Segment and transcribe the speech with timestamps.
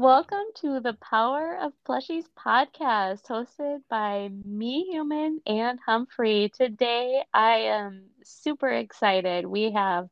[0.00, 6.50] Welcome to the Power of Plushies podcast, hosted by me, Human, and Humphrey.
[6.56, 9.44] Today, I am super excited.
[9.44, 10.08] We have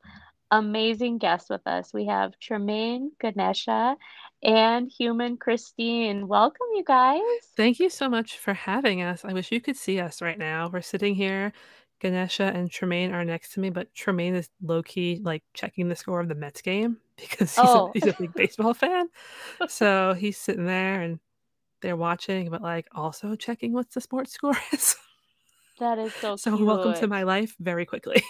[0.51, 1.95] amazing guests with us.
[1.95, 3.97] We have Tremaine Ganesha
[4.43, 6.29] and Human Christine.
[6.29, 7.23] Welcome, you guys.
[7.57, 9.25] Thank you so much for having us.
[9.25, 10.69] I wish you could see us right now.
[10.71, 11.55] We're sitting here.
[12.01, 15.97] Ganesha and Tremaine are next to me, but Tremaine is low key like checking the
[15.97, 17.89] score of the Mets game because he's, Oh.
[17.89, 19.09] a, he's a big baseball fan.
[19.69, 21.19] So he's sitting there and
[21.83, 24.97] they're watching, but like also checking what the sports score is.
[25.81, 28.23] That is so, So welcome to my life very quickly.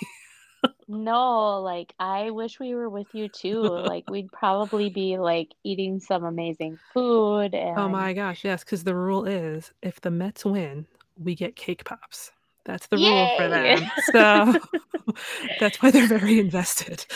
[0.89, 3.61] No, like I wish we were with you too.
[3.63, 8.85] Like we'd probably be like eating some amazing food and oh my gosh, yes, because
[8.85, 12.33] the rule is if the Mets win, we get cake pops.
[12.69, 13.91] That's the rule for them.
[14.13, 15.15] So
[15.59, 17.07] that's why they're very invested.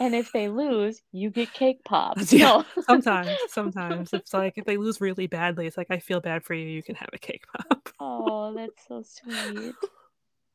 [0.00, 2.32] And if they lose, you get cake pops.
[2.32, 2.82] Yeah, No.
[2.86, 6.54] sometimes, sometimes it's like if they lose really badly, it's like I feel bad for
[6.54, 6.66] you.
[6.66, 7.90] You can have a cake pop.
[8.00, 9.74] Oh, that's so sweet.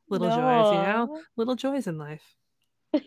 [0.09, 2.23] Little joys, you know, little joys in life.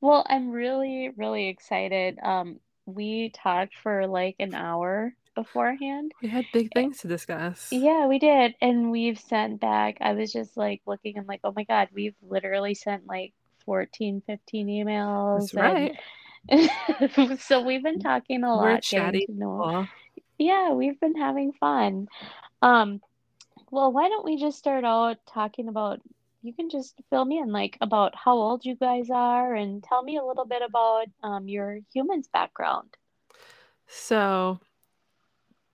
[0.00, 2.18] Well, I'm really, really excited.
[2.22, 6.10] Um, we talked for like an hour beforehand.
[6.20, 7.68] We had big things to discuss.
[7.70, 8.56] Yeah, we did.
[8.60, 12.16] And we've sent back, I was just like looking, I'm like, oh my God, we've
[12.28, 13.32] literally sent like
[13.64, 15.52] 14, 15 emails.
[15.52, 15.96] That's right.
[17.40, 19.26] So we've been talking a We're lot, getting chatty.
[19.26, 19.86] to know.
[20.38, 22.08] Yeah, we've been having fun.
[22.62, 23.00] Um,
[23.70, 26.00] well, why don't we just start out talking about,
[26.42, 30.02] you can just fill me in like about how old you guys are and tell
[30.04, 32.96] me a little bit about um your humans background.
[33.88, 34.60] So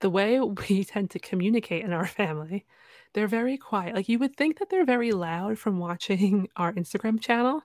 [0.03, 2.67] the way we tend to communicate in our family,
[3.15, 3.95] they're very quiet.
[3.95, 7.63] Like you would think that they're very loud from watching our Instagram channel.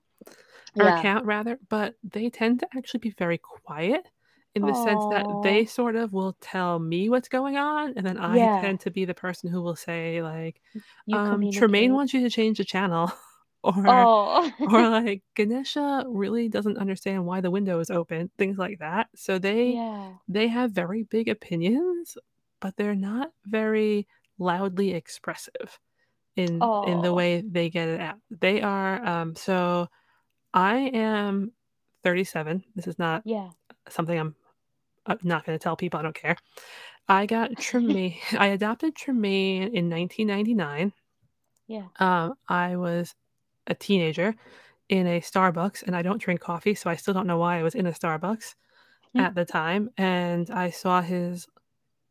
[0.78, 0.88] or Yeah.
[0.88, 4.08] account rather, but they tend to actually be very quiet
[4.54, 8.18] in the sense that they sort of will tell me what's going on, and then
[8.18, 8.58] I yeah.
[8.60, 10.60] tend to be the person who will say like,
[11.06, 13.12] You um, Tremaine wants you to change the channel,
[13.76, 18.78] or Oh, or like Ganesha really doesn't understand why the window is open, things like
[18.80, 19.08] that.
[19.14, 20.14] So they yeah.
[20.28, 22.16] they have very big opinions,
[22.60, 24.06] but they're not very
[24.38, 25.78] loudly expressive
[26.36, 28.18] in in the Oh, way they get it out.
[28.30, 29.88] They are um so
[30.54, 31.52] I am
[32.04, 32.64] 37.
[32.74, 33.50] This is not yeah.
[33.88, 34.34] something I'm
[35.06, 36.00] uh, not going to tell people.
[36.00, 36.36] I don't care.
[37.08, 38.16] I got Tremaine.
[38.38, 40.92] I adopted Tremaine in 1999.
[41.66, 41.88] Yeah.
[41.98, 43.14] Um, I was
[43.68, 44.34] a teenager
[44.88, 47.62] in a Starbucks, and I don't drink coffee, so I still don't know why I
[47.62, 48.54] was in a Starbucks
[49.14, 49.20] Hmm.
[49.20, 49.90] at the time.
[49.98, 51.46] And I saw his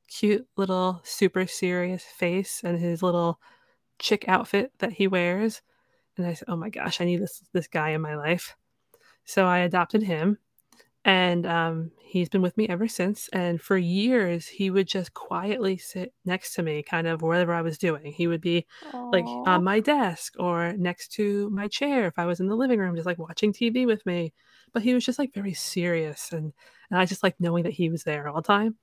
[0.07, 3.39] cute little super serious face and his little
[3.99, 5.61] chick outfit that he wears,
[6.17, 8.55] and I said, "Oh my gosh, I need this this guy in my life."
[9.25, 10.39] So I adopted him,
[11.07, 13.29] and um, he's been with me ever since.
[13.33, 17.61] And for years, he would just quietly sit next to me, kind of wherever I
[17.61, 18.11] was doing.
[18.11, 18.67] He would be
[19.13, 22.57] like Oh, on my desk or next to my chair if I was in the
[22.57, 24.33] living room, just like watching TV with me.
[24.73, 26.53] But he was just like very serious, and
[26.91, 28.75] and I just like knowing that he was there all the time.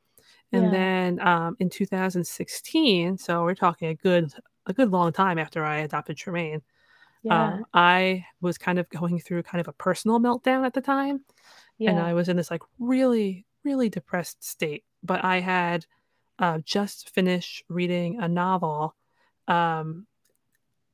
[0.52, 0.70] And yeah.
[0.70, 4.32] then um, in 2016, so we're talking a good
[4.66, 6.62] a good long time after I adopted Tremaine.
[7.22, 7.54] Yeah.
[7.54, 11.24] Um, I was kind of going through kind of a personal meltdown at the time,
[11.80, 14.84] and I was in this like really, really depressed state.
[15.02, 15.86] But I had
[16.38, 18.94] uh, just finished reading a novel
[19.48, 20.06] um,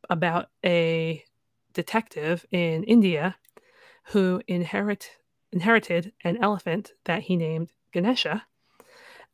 [0.08, 1.24] about a
[1.72, 3.36] detective in India
[4.06, 5.10] who inherit
[5.52, 8.46] inherited an elephant that he named Ganesha,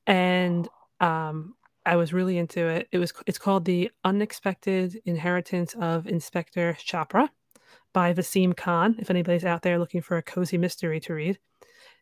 [0.06, 0.68] and
[1.00, 1.54] um,
[1.84, 2.88] I was really into it.
[2.92, 7.30] It was it's called The Unexpected Inheritance of Inspector Chopra
[7.96, 8.94] by Vaseem Khan.
[8.98, 11.38] If anybody's out there looking for a cozy mystery to read,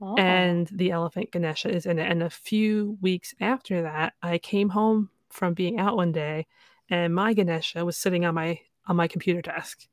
[0.03, 0.17] Oh.
[0.17, 2.11] and the elephant Ganesha is in it.
[2.11, 6.49] And a few weeks after that, I came home from being out one day,
[6.91, 8.59] and my Ganesha was sitting on my
[8.89, 9.87] on my computer desk.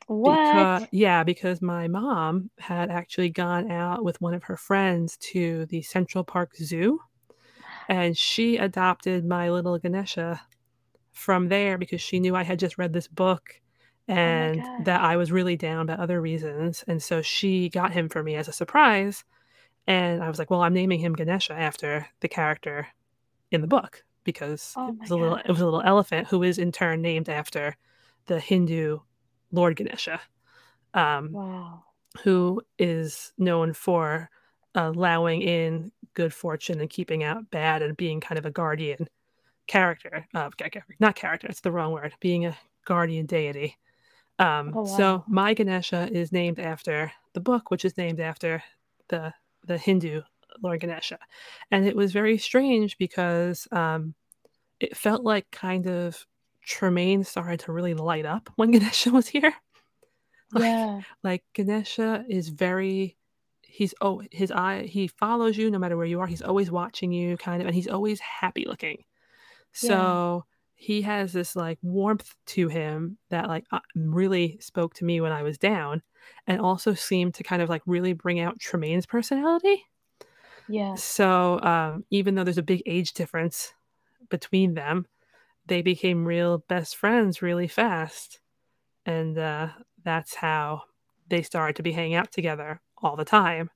[0.00, 0.88] Because What?
[0.92, 5.80] yeah, because my mom had actually gone out with one of her friends to the
[5.82, 6.98] Central Park Zoo,
[7.88, 10.40] and she adopted my little Ganesha
[11.12, 13.60] from there because she knew I had just read this book
[14.08, 15.00] Oh and that.
[15.00, 16.84] I was really down about other reasons.
[16.86, 19.24] And so she got him for me as a surprise.
[19.86, 22.88] And I was like, well, I'm naming him Ganesha after the character
[23.50, 26.42] in the book because Oh it was a little it was a little elephant who
[26.42, 27.76] is in turn named after
[28.26, 28.98] the Hindu
[29.52, 30.20] Lord Ganesha,
[30.94, 31.84] um, Wow.
[32.24, 34.28] who is known for
[34.74, 39.08] allowing in good fortune and keeping out bad and being kind of a guardian
[39.68, 40.26] character.
[40.34, 42.12] Uh, ca- ca- not character, it's the wrong word.
[42.20, 43.76] Being a guardian deity.
[44.38, 48.62] Um, Oh so my Ganesha is named after the book, which is named after
[49.08, 49.32] the
[49.64, 50.22] the Hindu
[50.62, 51.18] Lord Ganesha.
[51.70, 54.14] And it was very strange because um,
[54.80, 56.26] it felt like kind of
[56.62, 59.54] Tremaine started to really light up when Ganesha was here.
[60.52, 61.00] Like, Yeah.
[61.22, 63.16] like Ganesha is very
[63.62, 66.26] he's oh his eye he follows you no matter where you are.
[66.26, 69.04] He's always watching you kind of and he's always happy looking.
[69.72, 70.44] So
[70.76, 75.32] he has this like warmth to him that like uh, really spoke to me when
[75.32, 76.02] I was down
[76.46, 79.84] and also seemed to kind of like really bring out Tremaine's personality.
[80.68, 80.94] Yeah.
[80.94, 83.72] So um, even though there's a big age difference
[84.28, 85.06] between them,
[85.64, 88.40] they became real best friends really fast.
[89.06, 89.68] And uh,
[90.04, 90.82] that's how
[91.28, 93.70] they started to be hanging out together all the time.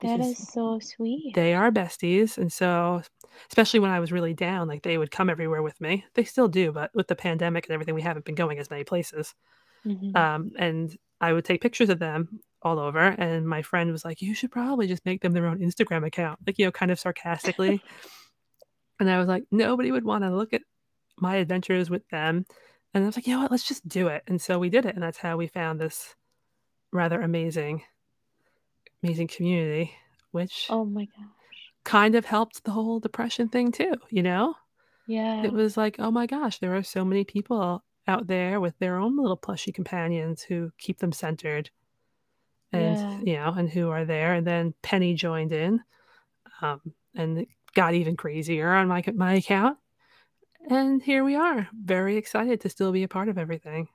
[0.00, 1.34] That is so sweet.
[1.34, 2.36] They are besties.
[2.36, 3.02] And so,
[3.50, 6.04] especially when I was really down, like they would come everywhere with me.
[6.14, 8.84] They still do, but with the pandemic and everything, we haven't been going as many
[8.84, 9.34] places.
[9.86, 10.16] Mhm.
[10.16, 12.98] Um, and I would take pictures of them all over.
[13.00, 16.40] And my friend was like, You should probably just make them their own Instagram account,
[16.46, 17.82] like, you know, kind of sarcastically.
[19.00, 20.62] and I was like, Nobody would want to look at
[21.18, 22.44] my adventures with them.
[22.94, 23.50] And I was like, You know what?
[23.50, 24.22] Let's just do it.
[24.26, 24.94] And so we did it.
[24.94, 26.14] And that's how we found this
[26.92, 27.82] rather amazing,
[29.04, 29.92] amazing community,
[30.32, 31.72] which oh my gosh.
[31.84, 34.54] kind of helped the whole depression thing too, you know?
[35.06, 35.42] Yeah.
[35.44, 38.96] It was like, oh my gosh, there are so many people out there with their
[38.96, 41.70] own little plushy companions who keep them centered
[42.72, 43.20] and Yeah.
[43.20, 45.80] you know and who are there and then penny joined in
[46.60, 46.80] um,
[47.14, 49.78] and it got even crazier on my my account
[50.68, 53.88] and here we are very excited to still be a part of everything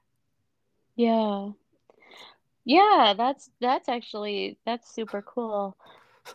[0.96, 1.50] Yeah.
[2.70, 5.76] Yeah, that's that's actually that's super cool.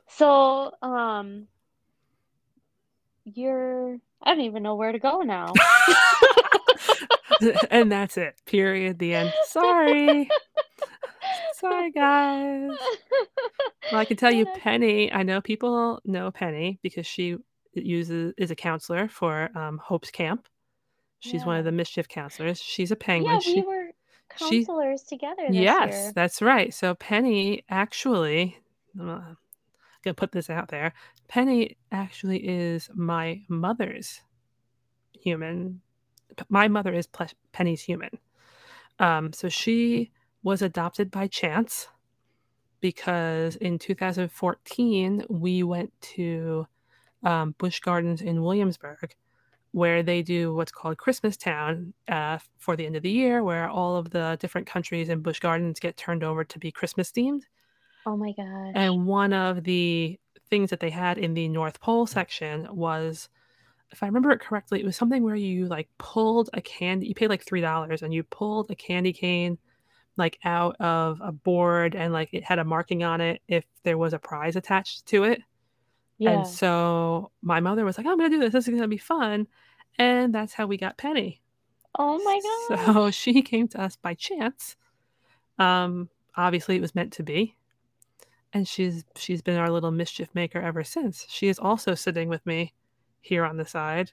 [0.09, 1.47] So, um,
[3.25, 5.53] you're I don't even know where to go now.
[7.71, 9.33] and that's it period the end.
[9.47, 10.29] Sorry.
[11.55, 12.77] Sorry guys.
[13.93, 17.37] Well i can tell you penny i know people know penny because she
[17.75, 20.49] uses is a counselor for um, hope's camp.
[21.21, 22.61] She's one of the mischief counselors.
[22.61, 23.33] She's a penguin.
[23.33, 23.74] Yeah, we she, were
[24.39, 26.13] she- counselors together this yes year.
[26.15, 26.73] that's right.
[26.75, 28.59] So penny actually
[28.99, 29.37] i'm
[30.05, 30.93] gonna put this out there.
[31.29, 34.21] Penny actually is my mother's
[35.13, 35.81] human
[36.49, 37.09] my mother is
[37.53, 38.11] penny's human.
[38.99, 40.11] Um, so she
[40.43, 41.89] was adopted by chance
[42.81, 46.67] because in 2014 we went to
[47.23, 49.15] um, Busch Gardens in williamsburg
[49.75, 53.69] where they do what's called christmas town uh, for the end of the year where
[53.69, 57.43] all of the different countries and Busch Gardens get turned over to be christmas themed
[58.07, 58.73] Oh my gosh.
[58.75, 60.19] and one of the
[60.51, 63.29] things that they had in the North Pole section was,
[63.91, 67.15] if I remember it correctly, it was something where you like pulled a candy, you
[67.15, 69.59] paid like $3 and you pulled a candy cane
[70.17, 73.99] like out of a board and like it had a marking on it if there
[73.99, 75.41] was a prize attached to it.
[76.19, 76.31] Yeah.
[76.31, 78.53] And so my mother was like, I'm going to do this.
[78.53, 79.47] This is going to be fun.
[79.99, 81.41] And that's how we got Penny.
[81.99, 82.41] oh my
[82.77, 82.87] gosh.
[82.95, 84.77] So she came to us by chance.
[85.59, 87.57] Um, obviously, it was meant to be,
[88.53, 91.27] and she's she's been our little mischief maker ever since.
[91.29, 92.73] She is also sitting with me
[93.21, 94.11] here on the side,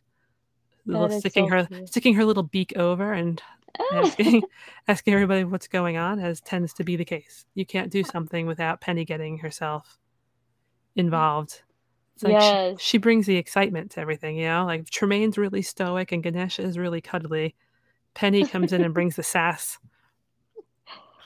[0.86, 1.88] little sticking so her cute.
[1.89, 3.42] sticking her little beak over and
[3.94, 4.44] asking
[4.88, 7.46] asking everybody what's going on, as tends to be the case.
[7.55, 9.98] You can't do something without Penny getting herself
[10.96, 11.63] involved.
[12.24, 12.82] It's like she- Yes.
[12.82, 14.66] she, brings the excitement to everything, you know?
[14.66, 17.56] Like Tremaine's really stoic and Ganesha is really cuddly.
[18.13, 19.78] Penny comes in and brings the sass.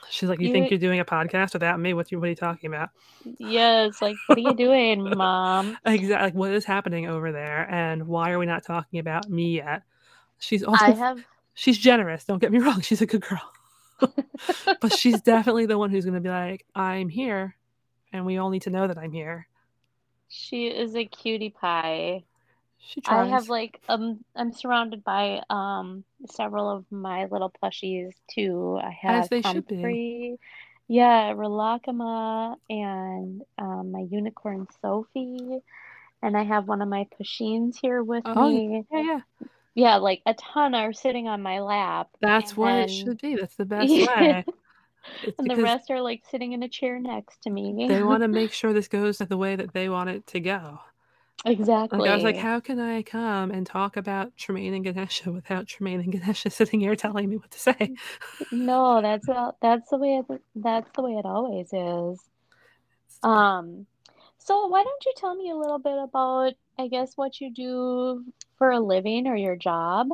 [0.08, 1.92] She's like, You You- think you're doing a podcast without me?
[1.92, 2.90] What, you, what are you talking about?
[3.38, 5.76] Yes, like what are you doing, mom?
[5.84, 6.26] Exactly.
[6.26, 7.68] Like, what is happening over there?
[7.70, 9.82] And why are we not talking about me yet?
[10.38, 11.24] She's also I have
[11.54, 12.24] she's generous.
[12.24, 12.80] Don't get me wrong.
[12.82, 13.52] She's a good girl.
[14.80, 17.56] but she's definitely the one who's going to be like, I'm here,
[18.12, 19.48] and we all need to know that I'm here.
[20.38, 22.24] She is a cutie pie.
[22.78, 28.78] She I have like um I'm surrounded by um several of my little plushies too.
[28.82, 30.38] I have they should be.
[30.88, 35.58] Yeah, Rilakkuma, and um, my unicorn Sophie,
[36.22, 38.84] and I have one of my Pusheens here with Oh, me.
[38.90, 39.20] yeah, yeah.
[39.74, 43.36] Yeah, like a ton are sitting on my lap, That's what it should be.
[43.36, 44.44] That's the best way.
[45.22, 47.86] It's and the rest are like sitting in a chair next to me.
[47.88, 50.80] they want to make sure this goes the way that they want it to go.
[51.44, 52.00] exactly.
[52.00, 55.66] Like I was like, how can I come and talk about Tremaine and Ganesha without
[55.66, 57.92] Tremaine and Ganesha sitting here telling me what to say?
[58.50, 59.26] No, that's
[59.60, 62.20] that's the way it, that's the way it always is.
[63.22, 63.86] Um,
[64.38, 68.24] so why don't you tell me a little bit about, I guess, what you do
[68.58, 70.08] for a living or your job?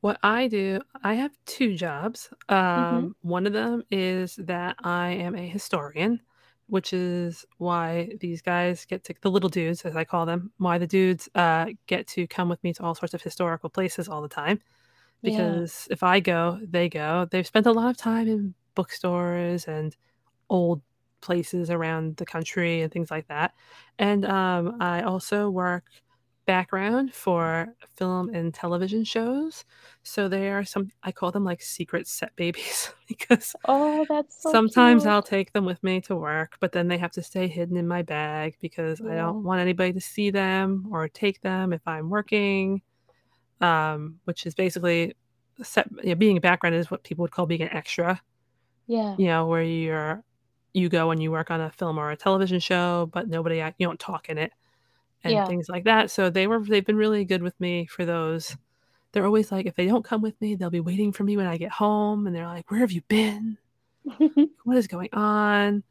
[0.00, 2.30] What I do, I have two jobs.
[2.48, 6.20] Um, One of them is that I am a historian.
[6.68, 10.78] which is why these guys get to the little dudes, as I call them, why
[10.78, 14.20] the dudes uh, get to come with me to all sorts of historical places all
[14.20, 14.58] the time.
[15.22, 15.30] Yeah.
[15.30, 17.26] Because if I go, they go.
[17.30, 19.96] They've spent a lot of time in bookstores and
[20.50, 20.82] old
[21.20, 23.52] places around the country and things like that.
[23.98, 25.84] And um, I also work
[26.46, 29.64] background for film and television shows.
[30.02, 34.50] So they are some I call them like secret set babies because Oh, that's so
[34.52, 35.12] sometimes cute.
[35.12, 37.88] I'll take them with me to work, but then they have to stay hidden in
[37.88, 42.10] my bag because I don't want anybody to see them or take them if I'm
[42.10, 42.82] working.
[43.60, 45.14] Um, which is basically
[45.62, 48.20] set you know, being a background is what people would call being an extra
[48.86, 49.16] Yeah.
[49.18, 50.22] you know, where you're
[50.74, 53.86] you go and you work on a film or a television show, but nobody you
[53.86, 54.52] don't talk in it
[55.24, 55.46] and Yeah.
[55.46, 56.10] things like that.
[56.10, 58.56] So they were they've been really good with me for those.
[59.12, 61.46] They're always like, if they don't come with me, they'll be waiting for me when
[61.46, 63.58] I get home, and they're like, "Where have you been?
[64.64, 65.84] What is going on?"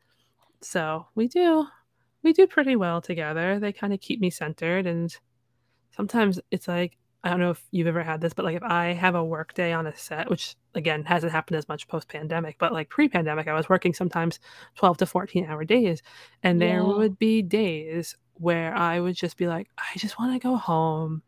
[0.62, 1.68] So we do
[2.24, 3.60] we do pretty well together.
[3.60, 5.16] They kind of keep me centered, and
[5.92, 8.94] sometimes it's like I don't know if you've ever had this, but like if I
[8.94, 12.58] have a work day on a set, which again hasn't happened as much post pandemic,
[12.60, 14.40] but like pre pandemic, I was working sometimes
[14.76, 16.02] 12 to 14 hour days.
[16.44, 16.86] And there Yeah.
[16.86, 21.24] would be days where I would just be like, I just want to go home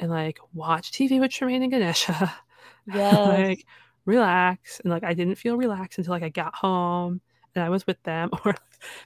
[0.00, 2.34] and like watch TV with Tremaine and Ganesha.
[2.86, 3.24] Yes.
[3.24, 3.66] like
[4.06, 4.80] relax.
[4.80, 7.20] And like I didn't feel relaxed until like I got home
[7.54, 8.30] and I was with them.
[8.44, 8.54] Or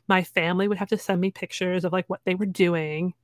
[0.08, 3.14] my family would have to send me pictures of like what they were doing.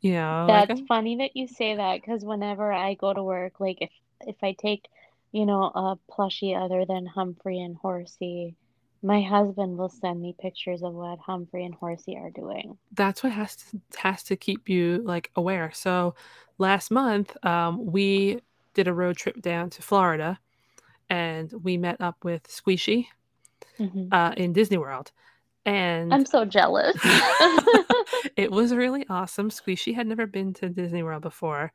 [0.00, 3.60] You know, like That's funny that you say that because whenever I go to work,
[3.60, 3.90] like if
[4.26, 4.88] if I take,
[5.32, 8.54] you know, a plushie other than Humphrey and Horsey,
[9.02, 12.78] my husband will send me pictures of what Humphrey and Horsey are doing.
[12.96, 15.70] that's what has to has to keep you like aware.
[15.74, 16.14] So
[16.58, 18.40] last month, um, we
[18.74, 20.38] did a road trip down to Florida,
[21.10, 23.06] and we met up with Squishy
[23.78, 24.08] Mhm.
[24.12, 25.12] uh, in Disney World,
[25.66, 26.96] and I'm so jealous.
[28.36, 29.50] it was really awesome.
[29.50, 31.72] Squishy had never been to Disney World before.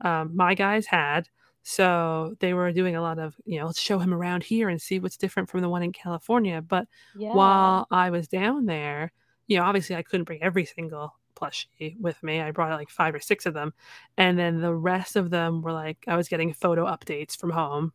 [0.00, 1.28] Um, my guys had,
[1.62, 4.80] so they were doing a lot of you know let's show him around here and
[4.80, 6.62] see what's different from the one in California.
[6.62, 7.34] But Yeah.
[7.34, 9.12] while I was down there,
[9.46, 12.40] you know, obviously I couldn't bring every single plushie with me.
[12.40, 13.72] I brought like five or six of them.
[14.16, 17.92] And then the rest of them were like, I was getting photo updates from home.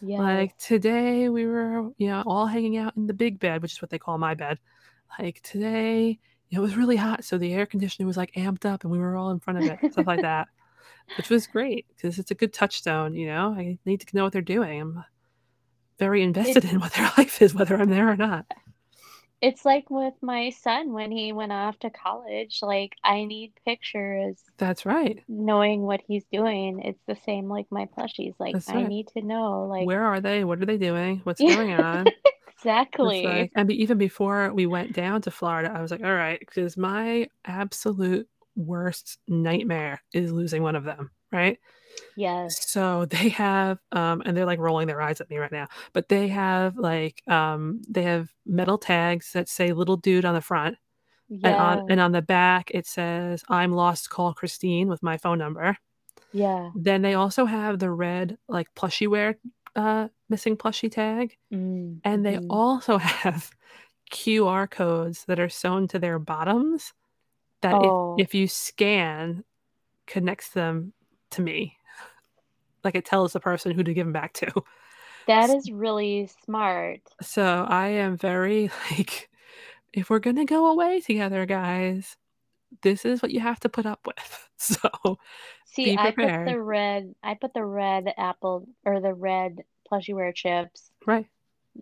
[0.00, 0.20] Yeah.
[0.20, 3.82] Like today we were, you know, all hanging out in the big bed, which is
[3.82, 4.58] what they call my bed.
[5.18, 6.18] Like today,
[6.52, 7.24] it was really hot.
[7.24, 9.64] So the air conditioning was like amped up and we were all in front of
[9.64, 10.48] it, stuff like that,
[11.16, 13.14] which was great because it's a good touchstone.
[13.14, 14.80] You know, I need to know what they're doing.
[14.80, 15.04] I'm
[15.98, 18.44] very invested in what their life is, whether I'm there or not.
[19.40, 24.36] It's like with my son when he went off to college, like I need pictures
[24.56, 25.20] That's right.
[25.26, 26.80] knowing what he's doing.
[26.84, 28.34] It's the same like my plushies.
[28.38, 30.44] Like I need to know like Where are they?
[30.44, 31.22] What are they doing?
[31.24, 32.06] What's going on?
[32.62, 33.24] Exactly.
[33.24, 36.38] like, and be, even before we went down to Florida, I was like, all right,
[36.38, 41.58] because my absolute worst nightmare is losing one of them, right?
[42.16, 42.70] Yes.
[42.70, 46.08] So they have, um, and they're like rolling their eyes at me right now, but
[46.08, 50.76] they have like, um, they have metal tags that say little dude on the front.
[51.30, 55.38] And on, and on the back, it says, I'm lost, call Christine with my phone
[55.38, 55.78] number.
[56.30, 56.68] Yeah.
[56.74, 59.38] Then they also have the red, like, plushie wear,
[59.76, 61.36] uh, missing plushie tag.
[61.52, 62.46] Mm, And they mhm.
[62.50, 63.50] also have
[64.10, 66.92] QR codes that are sewn to their bottoms
[67.62, 68.16] that Oh.
[68.18, 69.44] if, if you scan,
[70.06, 70.92] connects them
[71.32, 71.78] to me.
[72.84, 74.50] Like it tells the person who to give them back to.
[75.26, 77.00] That is really smart.
[77.20, 79.30] So I am very like,
[79.92, 82.16] if we're gonna go away together, guys,
[82.82, 84.48] this is what you have to put up with.
[84.62, 85.18] So
[85.64, 89.58] See, I put the red I put the red apple or the red
[89.90, 91.26] plushie wear chips Right.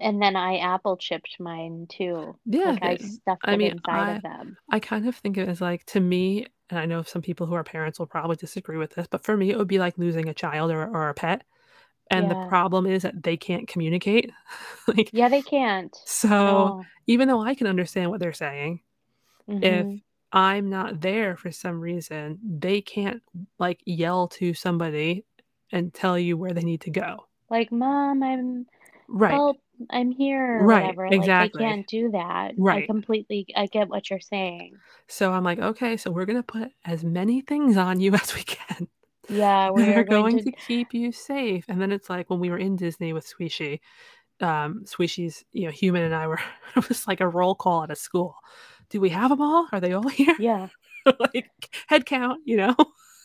[0.00, 2.36] and then I apple chipped mine too.
[2.46, 2.70] Yeah.
[2.70, 4.56] Like I stuffed I mean, inside I- of them.
[4.70, 7.52] I kind of think it as like to me, and I know some people who
[7.54, 10.28] are parents will probably disagree with this, but for me, it would be like losing
[10.30, 11.42] a child or, or a pet.
[12.10, 14.30] And the problem is that they can't communicate.
[14.88, 15.94] like, Yeah, they can't.
[16.06, 16.84] so No.
[17.06, 18.80] even though I can understand what they're saying,
[19.48, 20.02] if Mhm.
[20.32, 23.22] I'm not there for some reason, they can't
[23.58, 25.24] like yell to somebody
[25.72, 27.26] and tell you where they need to go.
[27.48, 28.66] Like, Mom, I'm
[29.08, 29.32] Right.
[29.32, 29.56] help,
[29.90, 31.06] I'm here or Right, whatever.
[31.08, 31.64] Like exactly.
[31.64, 32.54] they can't do that.
[32.56, 32.84] Right.
[32.84, 34.78] I completely I get what you're saying.
[35.08, 38.42] So I'm like, okay, so we're gonna put as many things on you as we
[38.44, 38.88] can.
[39.28, 41.64] Yeah, we're going going to to keep you safe.
[41.68, 43.80] And then it's like when we were in Disney with Squishy,
[44.40, 46.40] um, Squishy's, you know, human and I were,
[46.76, 48.36] it was like a roll call at a school.
[48.90, 49.68] Do we have them all?
[49.72, 50.36] Are they all here?
[50.38, 50.68] Yeah.
[51.20, 51.50] like
[51.88, 52.76] head count, you know?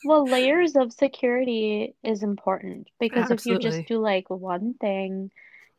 [0.04, 5.32] Well, layers of security is important because if you just do like one thing,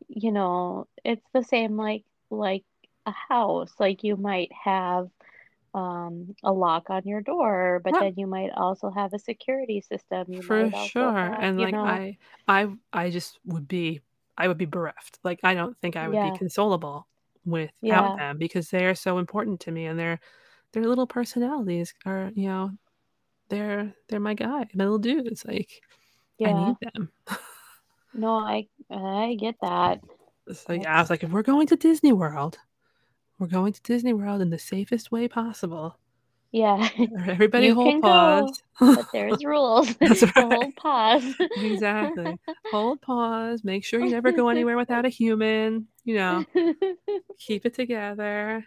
[0.09, 2.65] you know, it's the same like like
[3.07, 3.73] a house.
[3.79, 5.09] Like you might have
[5.75, 8.01] um, a lock on your door, but Yeah.
[8.01, 10.27] then you might also have a security system.
[10.29, 14.01] You For sure, have, and, like, know, I I I just would be
[14.37, 15.19] I would be bereft.
[15.25, 17.05] Like, I don't think I would be consolable
[17.47, 20.21] without yeah, them because they are so important to me, and their
[20.73, 22.71] their little personalities are, you know,
[23.49, 25.71] they're they're my guy, my little dudes, like,
[26.45, 26.53] I yeah.
[26.53, 27.11] need them.
[28.15, 30.01] No, I I get that.
[30.53, 32.59] So, yeah, I was like, "If we're going to Disney World,
[33.39, 35.99] we're going to Disney World in the safest way possible.
[36.53, 36.89] Yeah.
[37.27, 39.95] Everybody You hold can go, pause." but there's rules.
[39.97, 40.53] That's right.
[40.53, 41.35] hold pause.
[41.57, 42.39] Exactly.
[42.71, 46.45] Hold pause, make sure you never go anywhere without a human, you know,
[47.39, 48.65] keep it together.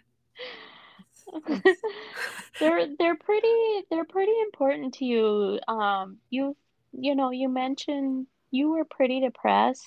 [2.58, 5.60] They're they're pretty they're pretty important to you.
[5.68, 6.56] Um, you
[6.92, 9.86] you know, you mentioned you were pretty depressed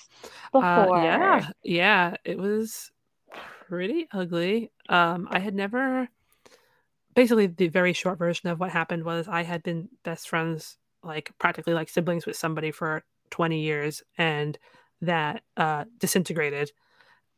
[0.53, 1.03] uh, before.
[1.03, 2.91] yeah, yeah, it was
[3.67, 4.71] pretty ugly.
[4.88, 6.07] Um, I had never
[7.15, 11.32] basically, the very short version of what happened was I had been best friends, like,
[11.39, 14.58] practically like siblings with somebody for 20 years, and
[15.01, 16.72] that, uh, disintegrated,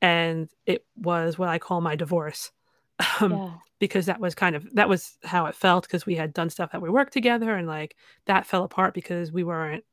[0.02, 2.52] and it was what I call my divorce.
[3.22, 3.60] Um, Yeah.
[3.80, 6.72] because that was kind of that was how it felt because we had done stuff
[6.72, 9.84] that we worked together and, like, that fell apart because we weren't,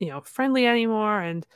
[0.00, 1.46] you know, friendly anymore, and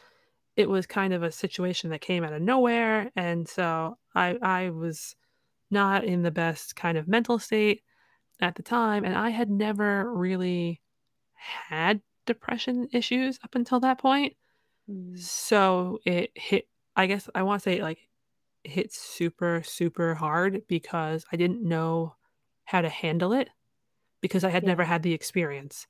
[0.57, 4.71] it was kind of a situation that came out of nowhere, and so I I
[4.71, 5.17] was
[5.71, 7.83] not in the best kind of mental state
[8.41, 10.83] at the time, and I had never really
[11.35, 14.37] had depression issues up until that point.
[14.89, 18.09] Mm, So it hit I guess I wanna say, like,
[18.65, 22.17] hit super, super hard because I didn't know
[22.65, 23.51] how to handle it
[24.23, 25.87] because I had never had the experience.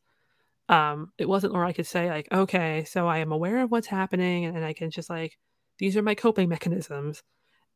[0.69, 3.89] Um, it wasn't where I could say, like, "Okay, so I am aware of what's
[3.89, 5.39] happening, and and I can just, like
[5.79, 7.23] these are my coping mechanisms."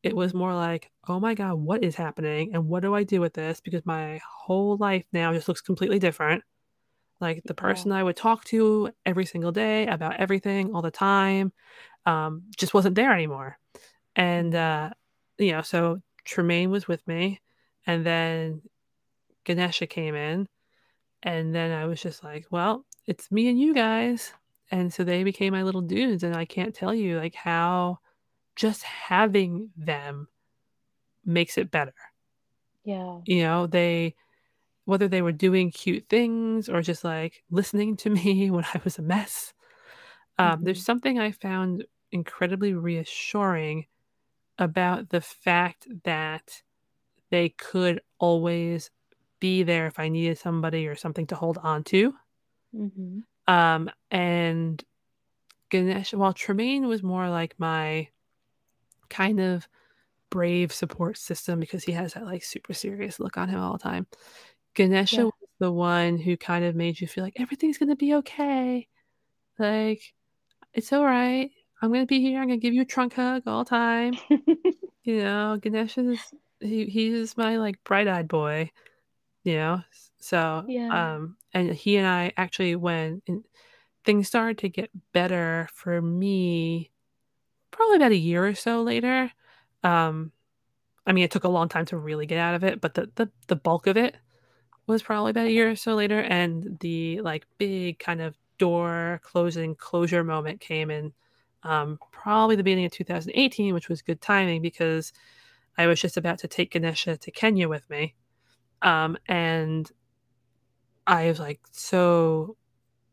[0.05, 3.21] It was more like, "Oh my god, what is happening, and what do I do
[3.21, 6.43] with this?" Because my whole life now just looks completely different.
[7.21, 7.61] Like, the Yeah.
[7.63, 11.53] person I would talk to every single day about everything all the time,
[12.05, 13.59] um, just wasn't there anymore.
[14.17, 14.91] And, uh,
[15.39, 17.41] you know, so Tremaine was with me,
[17.87, 18.63] and then
[19.45, 20.47] Ganesha came in,
[21.23, 24.33] and then I was just like, "Well, it's me and you guys."
[24.71, 27.99] And so they became my little dudes, and I can't tell you, like, how
[28.55, 30.29] just having them
[31.25, 31.95] makes it better.
[32.83, 33.21] yeah.
[33.25, 34.15] You know, they
[34.85, 38.99] whether they were doing cute things or just, like, listening to me when I was
[38.99, 39.53] a mess,
[40.39, 40.83] um, there's Mhm.
[40.83, 43.87] something I found incredibly reassuring
[44.59, 46.63] about the fact that
[47.31, 48.91] they could always
[49.39, 52.15] be there if I needed somebody or something to hold on to.
[52.73, 53.25] Mhm.
[53.47, 54.83] Um, and
[55.69, 58.09] Ganesh while Tremaine was more like my
[59.09, 59.67] kind of
[60.31, 63.79] brave support system because he has that, like, super serious look on him all the
[63.83, 64.07] time.
[64.75, 65.25] Ganesha Yeah.
[65.25, 68.87] was the one who kind of made you feel like, "Everything's gonna be okay.
[69.59, 70.13] Like,
[70.73, 71.51] it's alright.
[71.81, 72.41] I'm gonna be here.
[72.41, 74.19] I'm gonna give you a trunk hug all the time."
[75.05, 78.71] You know, Ganesh is he he's my, like, bright-eyed boy.
[79.45, 79.81] You know?
[80.19, 80.89] So, Yeah.
[80.91, 83.21] um and he and I actually when
[84.05, 86.91] things started to get better for me
[87.75, 89.31] probably about a year or so later,
[89.83, 90.31] um,
[91.07, 93.11] I mean, it took a long time to really get out of it, but the
[93.15, 94.17] the the bulk of it
[94.87, 99.19] was probably about a year or so later, and the, like, big kind of door
[99.23, 101.13] closing closure moment came in,
[101.63, 105.13] um, probably the beginning of 2018, which was good timing because
[105.77, 108.15] I was just about to take Ganesha to Kenya with me,
[108.83, 109.91] um, and
[111.07, 112.57] I was, like, so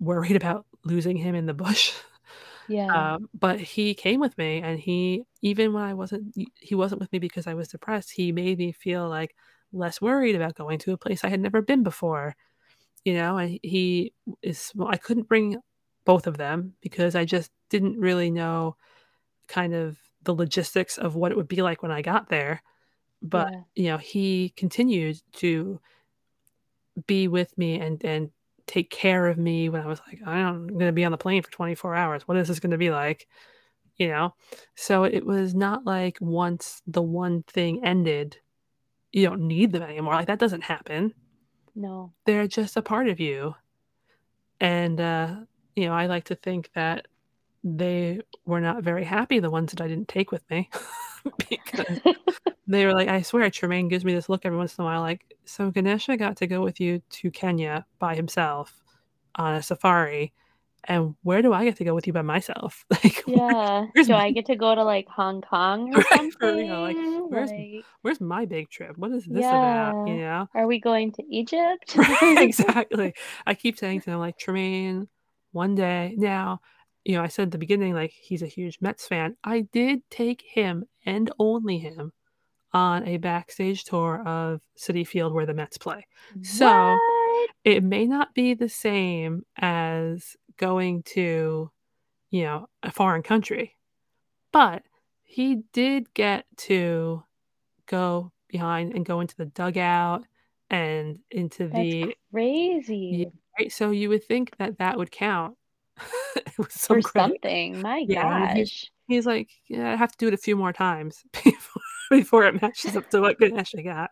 [0.01, 1.95] worried about losing him in the bush.
[2.73, 2.95] Yeah.
[2.95, 7.13] Um, but he came with me and he even when I wasn't he wasn't with
[7.13, 9.35] me because I was depressed, he made me feel, like,
[9.73, 12.35] less worried about going to a place I had never been before,
[13.05, 15.59] you know, and he is well, I couldn't bring
[16.07, 18.77] both of them because I just didn't really know
[19.49, 22.63] kind of the logistics of what it would be like when I got there,
[23.23, 23.65] but, Yeah.
[23.77, 25.81] you know, he continued to
[27.07, 28.31] be with me and and
[28.67, 31.19] take care of me when I was like, "I don't I'm gonna be on the
[31.19, 32.27] plane for 24 hours.
[32.29, 33.29] What is this gonna be like?"
[33.97, 34.35] You know?
[34.77, 38.39] So it was not like once the one thing ended,
[39.13, 41.15] you don't need them anymore, like, that doesn't happen.
[41.75, 42.13] No.
[42.27, 43.55] They're just a part of you,
[44.61, 45.37] and, uh,
[45.77, 47.07] you know, I like to think that
[47.65, 50.71] they were not very happy, the ones that I didn't take with me,
[51.49, 52.01] because
[52.67, 55.01] they were like, "I swear Tremaine gives me this look every once in a while,
[55.01, 58.83] like, so Ganesha got to go with you to Kenya by himself
[59.37, 60.33] on a safari,
[60.85, 62.85] and where do I get to go with you by myself?
[62.91, 63.87] Like, Yeah.
[63.93, 66.81] where's Do my, I get to go to like Hong Kong or right, for real,
[66.81, 66.97] like,
[67.29, 68.97] where's Like, where's my big trip?
[68.99, 70.07] What is this about?
[70.09, 70.49] You know?
[70.55, 71.97] Are we going to Egypt?
[72.23, 73.15] exactly.
[73.47, 75.09] I keep saying to him, like, Tremaine,
[75.53, 76.15] one day.
[76.17, 76.61] Now,
[77.05, 79.37] you know, I said at the beginning, like, he's a huge Mets fan.
[79.45, 82.13] I did take him and only him
[82.73, 86.07] on a backstage tour of Citi Field where the Mets play.
[86.43, 86.99] So
[87.65, 91.71] it may not be the same as going to,
[92.31, 93.77] you know, a foreign country,
[94.53, 94.83] but
[95.23, 97.23] he did get to
[97.87, 100.25] go behind and go into the dugout
[100.71, 103.31] and into That's the crazy.
[103.59, 103.73] right.
[103.73, 105.57] So you would think that that would count
[106.53, 107.31] For some credit.
[107.33, 107.81] something.
[107.81, 108.91] My Yeah, gosh.
[109.09, 112.61] he's like, yeah, I have to do it a few more times before before it
[112.61, 114.11] matches up to what Ganesh got.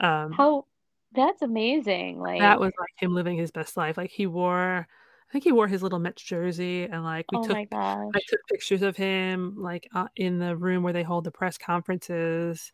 [0.00, 0.66] Um, How
[1.12, 2.18] that's amazing.
[2.18, 3.96] Like that was like him living his best life.
[3.96, 7.42] Like he wore, I think he wore his little Mets jersey, and like we oh
[7.42, 11.30] took, I took pictures of him like uh, in the room where they hold the
[11.30, 12.72] press conferences,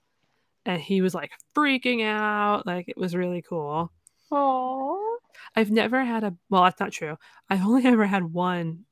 [0.64, 2.66] and he was like freaking out.
[2.66, 3.92] Like it was really cool.
[4.30, 5.05] Oh.
[5.54, 7.16] I've never had a well, that's not true.
[7.50, 8.84] I've only ever had one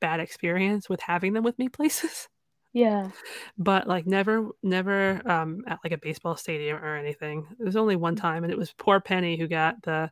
[0.00, 2.28] bad experience with having them with me places.
[2.72, 3.10] Yeah.
[3.58, 7.96] but like never never um at like a baseball stadium or anything it was only
[7.96, 10.10] one time and it was poor penny who got the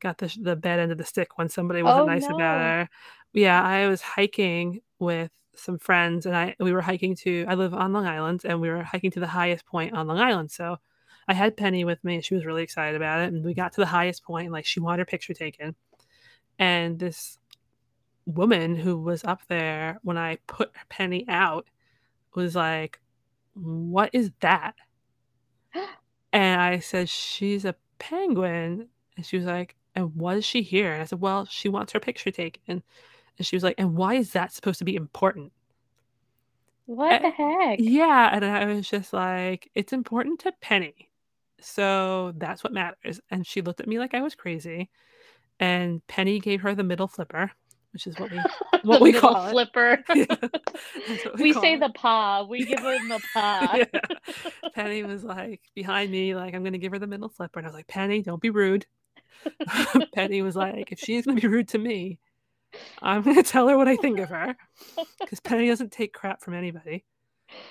[0.00, 2.88] got the the bad end of the stick when somebody wasn't Oh nice about her
[3.32, 7.74] yeah i was hiking with some friends and i we were hiking to i live
[7.74, 10.76] on long island and we were hiking to the highest point on long island so
[11.28, 13.72] i had penny with me and she was really excited about it and we got
[13.72, 15.74] to the highest point and like she wanted her picture taken
[16.58, 17.38] and this
[18.26, 21.66] woman who was up there when i put penny out
[22.34, 23.00] was like,
[23.54, 24.74] What is that?
[26.32, 28.88] And I said, She's a penguin.
[29.16, 30.92] And she was like, And was she here?
[30.92, 32.82] And I said, Well, she wants her picture taken.
[33.38, 35.52] And she was like, And why is that supposed to be important?
[36.86, 37.78] What the Eh, heck?
[37.78, 38.30] yeah.
[38.32, 41.10] And I was just like, It's important to Penny.
[41.60, 43.20] So that's what matters.
[43.30, 44.90] And she looked at me like I was crazy.
[45.58, 47.50] And Penny gave her the middle flipper,
[47.92, 48.38] which is what we
[48.82, 49.98] what we call flipper.
[50.14, 50.26] Yeah,
[51.36, 51.80] we We call say it.
[51.80, 52.44] the paw.
[52.48, 53.74] We give him the paw.
[53.76, 54.70] yeah.
[54.74, 57.58] Penny was like behind me, like, I'm gonna give her the middle flipper.
[57.58, 58.86] And I was like, Penny, don't be rude.
[60.14, 62.18] Penny was like, if she's gonna be rude to me,
[63.00, 64.56] I'm gonna tell her what I think of her.
[65.20, 67.04] Because Penny doesn't take crap from anybody.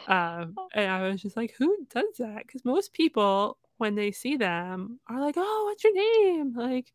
[0.07, 2.43] Um, and I was just like, who does that?
[2.47, 6.53] Because most people, when they see them, are like, oh, what's your name?
[6.55, 6.93] Like,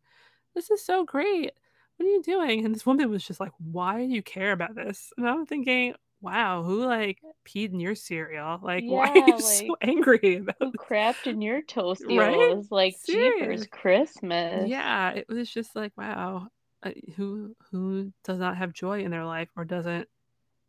[0.54, 1.52] this is so great.
[1.96, 2.64] What are you doing?
[2.64, 5.12] And this woman was just like, why do you care about this?
[5.18, 8.58] And I'm thinking, wow, who like peed in your cereal?
[8.62, 10.80] Like, why are Yeah, you so angry about who this?
[10.80, 12.54] crapped in your toast?" Right?
[12.56, 13.66] Was Like Serious.
[13.70, 14.72] Christmas.
[14.72, 16.48] Yeah, it was just like, wow,
[16.82, 20.08] uh, who who does not have joy in their life or doesn't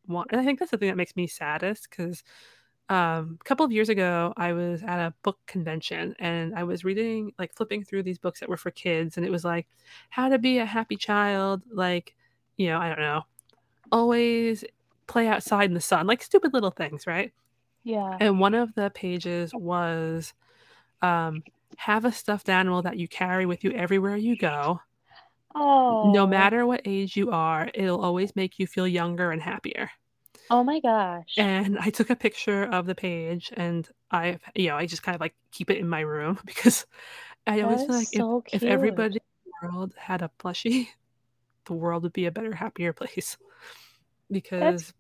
[0.08, 0.32] want?
[0.32, 2.24] And I think that's the thing that makes me saddest because
[2.92, 6.84] um, a couple of years ago, I was at a book convention and I was
[6.86, 9.68] reading, like, flipping through these books that were for kids, and it was like,
[10.10, 12.16] how to be a happy child, like,
[12.58, 13.24] you know, I don't know,
[13.92, 14.64] always
[15.08, 17.34] play outside in the sun, like stupid little things, right?
[17.84, 18.18] Yeah.
[18.20, 20.34] And one of the pages was
[21.02, 21.44] um,
[21.78, 24.82] have a stuffed animal that you carry with you everywhere you go.
[25.56, 26.12] Oh.
[26.14, 29.92] No matter what age you are, it'll always make you feel younger and happier.
[30.50, 31.38] Oh my gosh.
[31.38, 35.16] And I took a picture of the page and I, you know, I just kind
[35.16, 36.86] of like keep it in my room because
[37.48, 39.22] I That always feel like is if, if everybody in
[39.62, 40.90] the world had a plushie,
[41.66, 43.38] the world would be a better, happier place
[44.32, 44.94] because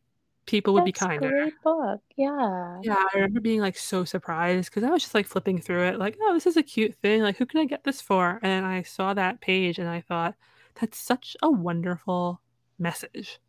[0.47, 1.31] people would be That's a kinder.
[1.31, 2.01] great book.
[2.17, 2.83] Yeah.
[2.83, 5.99] Yeah, I remember being like so surprised because I was just like flipping through it,
[5.99, 7.21] like, oh, this is a cute thing.
[7.21, 8.39] Like, who can I get this for?
[8.41, 10.35] And I saw that page and I thought,
[10.79, 12.41] that's such a wonderful
[12.79, 13.39] message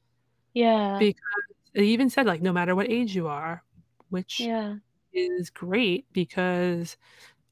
[0.55, 0.99] Yeah.
[0.99, 3.63] because it even said, like, no matter what age you are,
[4.11, 4.77] which Yeah.
[5.13, 6.97] is great because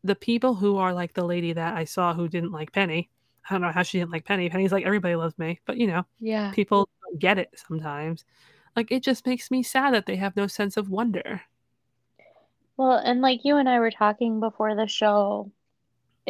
[0.05, 3.11] the people who are like the lady that I saw who didn't like Penny,
[3.49, 4.49] I don't know how she didn't like Penny.
[4.51, 5.61] Penny's like, everybody loves me.
[5.67, 6.53] But, you know, Yeah.
[6.53, 8.25] people don't get it sometimes.
[8.77, 11.43] Like, it just makes me sad that they have no sense of wonder.
[12.77, 15.53] Well, and like you and I were talking before the show,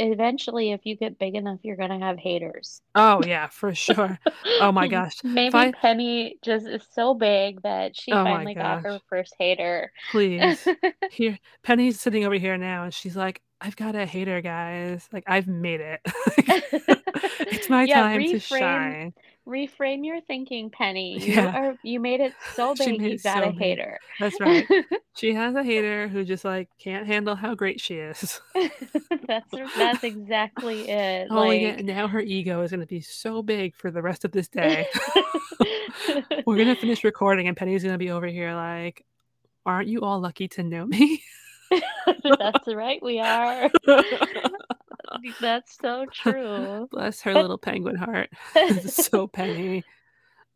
[0.00, 2.82] eventually, if you get big enough, you're gonna have haters.
[2.94, 4.18] Oh, yeah, for sure.
[4.58, 5.20] Oh my gosh.
[5.22, 9.92] Maybe I Penny just is so big that she Oh finally got her first hater.
[10.08, 10.66] Please.
[11.08, 15.08] Here, Penny's sitting over here now, and she's like, "I've got a hater, guys.
[15.12, 16.00] Like, I've made it.
[17.52, 19.12] It's my Yeah, time to shine."
[19.46, 21.18] Reframe your thinking, Penny.
[21.24, 21.56] You Yeah.
[21.56, 23.58] are you made it so big you got so a big.
[23.58, 23.98] hater.
[24.18, 24.66] That's right.
[25.16, 28.40] She has a hater who just like can't handle how great she is.
[29.26, 31.28] That's that's exactly it.
[31.30, 34.32] Oh Only Like now her ego is gonna be so big for the rest of
[34.32, 34.86] this day.
[36.46, 39.04] We're gonna finish recording and Penny's gonna be over here like,
[39.66, 41.22] "Aren't you all lucky to know me?"
[42.38, 43.70] That's right, we are.
[45.40, 46.88] That's so true.
[46.90, 48.30] Bless her little penguin heart.
[48.86, 49.84] so Penny.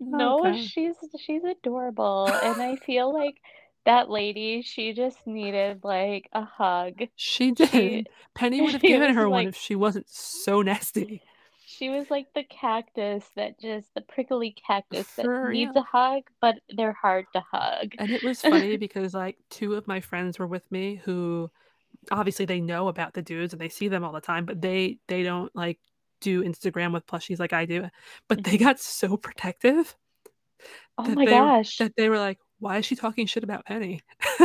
[0.03, 0.59] Oh, no, God.
[0.59, 3.37] she's she's adorable, and I feel like
[3.85, 7.03] that lady, she just needed like a hug.
[7.17, 8.09] She did.
[8.35, 11.23] Penny would have given her one if she wasn't so nasty.
[11.67, 15.83] She was like the cactus that just the prickly cactus that For needs real.
[15.83, 17.95] a hug, but they're hard to hug.
[17.99, 21.51] And it was funny because like two of my friends were with me who
[22.11, 24.99] obviously they know about the dudes and they see them all the time, but they
[25.09, 25.79] they don't like
[26.21, 27.89] do Instagram with plushies like I do.
[28.29, 28.65] But they mm-hmm.
[28.65, 29.97] got so protective
[30.99, 31.79] Oh my they gosh.
[31.79, 34.01] that they were like, "Why is she talking shit about Penny?"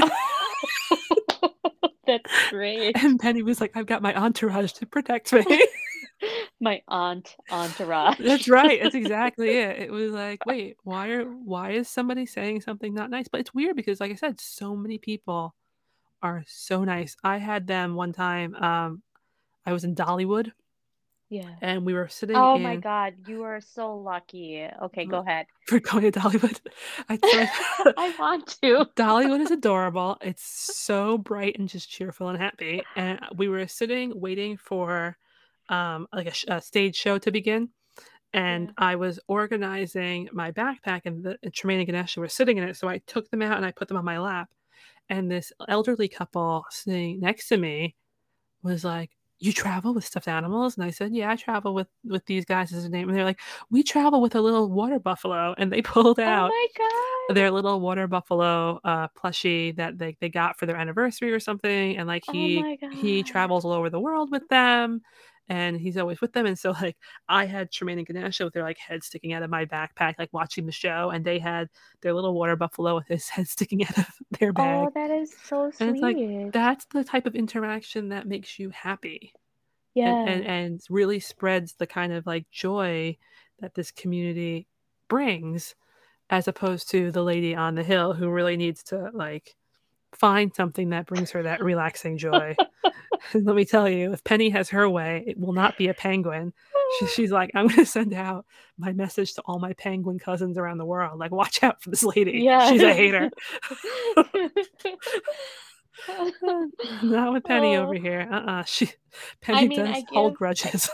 [2.07, 2.97] That's great.
[2.97, 5.67] And Penny was like, "I've got my entourage to protect me."
[6.59, 8.19] My aunt entourage.
[8.19, 8.83] That's right.
[8.83, 9.79] That's exactly it.
[9.83, 13.29] It was like, wait, why are why is somebody saying something not nice?
[13.29, 15.55] But it's weird because like I said, so many people
[16.21, 17.15] are so nice.
[17.23, 19.01] I had them one time um
[19.65, 20.51] I was in Dollywood
[21.29, 21.49] Yeah.
[21.61, 24.67] and we were sitting Oh in my God, you are so lucky.
[24.83, 25.45] Okay, go ahead.
[25.67, 26.59] for going to Dollywood.
[27.09, 27.19] I
[27.97, 28.85] I want to.
[28.95, 30.17] Dollywood is adorable.
[30.21, 30.43] It's
[30.75, 32.83] so bright and just cheerful and happy.
[32.95, 35.17] And we were sitting waiting for
[35.69, 37.69] um like a, sh- a stage show to begin.
[38.33, 38.73] And Yeah.
[38.91, 42.75] I was organizing my backpack, and, the, and Tremaine and Ganesha were sitting in it.
[42.77, 44.49] So I took them out and I put them on my lap.
[45.09, 47.95] And this elderly couple sitting next to me
[48.63, 52.25] was like, "You travel with stuffed animals?" And I said, "Yeah, I travel with with
[52.27, 53.41] these guys." As a name, and they're like,
[53.71, 57.35] "We travel with a little water buffalo." And they pulled Oh out my God.
[57.35, 61.97] their little water buffalo uh plushie that they, they got for their anniversary or something
[61.97, 65.01] and like Oh he my he travels all over the world with them
[65.49, 66.95] and he's always with them and so like
[67.27, 70.31] i had Tremaine and Ganesha with their like head sticking out of my backpack like
[70.31, 71.67] watching the show and they had
[72.01, 74.05] their little water buffalo with his head sticking out of
[74.39, 75.81] their bag Oh, that is so sweet.
[75.81, 79.33] and it's like that's the type of interaction that makes you happy
[79.95, 80.13] yeah.
[80.21, 83.17] and, and and really spreads the kind of like joy
[83.59, 84.67] that this community
[85.07, 85.75] brings
[86.29, 89.55] as opposed to the lady on the hill who really needs to like
[90.13, 92.55] find something that brings her that relaxing joy
[93.33, 96.53] let me tell you if penny has her way it will not be a penguin.
[96.99, 97.07] She, oh.
[97.09, 98.45] she's like i'm going to send out
[98.77, 101.19] my message to all my penguin cousins around the world.
[101.19, 102.39] Like watch out for this lady.
[102.43, 102.69] Yeah.
[102.69, 103.29] she's a hater.
[107.03, 107.99] Not with penny over Oh.
[107.99, 108.27] here.
[108.31, 108.63] Uh-uh.
[108.63, 108.91] She
[109.41, 110.89] penny mean, does I hold give- grudges.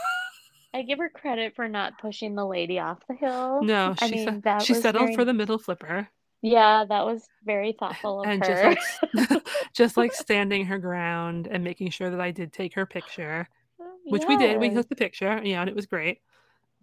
[0.73, 3.63] I give her credit for not pushing the lady off the hill.
[3.63, 6.09] no I she, mean, that she settled very, for the middle flipper
[6.45, 8.75] Yeah, that was very thoughtful of and her.
[8.75, 12.85] just like just like standing her ground and making sure that I did take her
[12.85, 13.49] picture,
[13.81, 14.59] oh, which we did.
[14.59, 16.19] We took the picture, yeah, and it was great.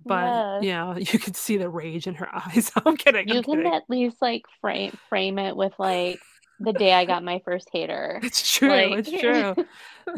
[0.05, 0.65] But yes.
[0.65, 2.73] you know, you could see the rage in her eyes.
[2.85, 3.29] I'm kidding.
[3.29, 3.73] You I'm can kidding.
[3.73, 6.19] at least like frame frame it with like
[6.59, 8.19] the day I got my first hater.
[8.21, 8.69] It's true.
[8.69, 9.55] Like it's true.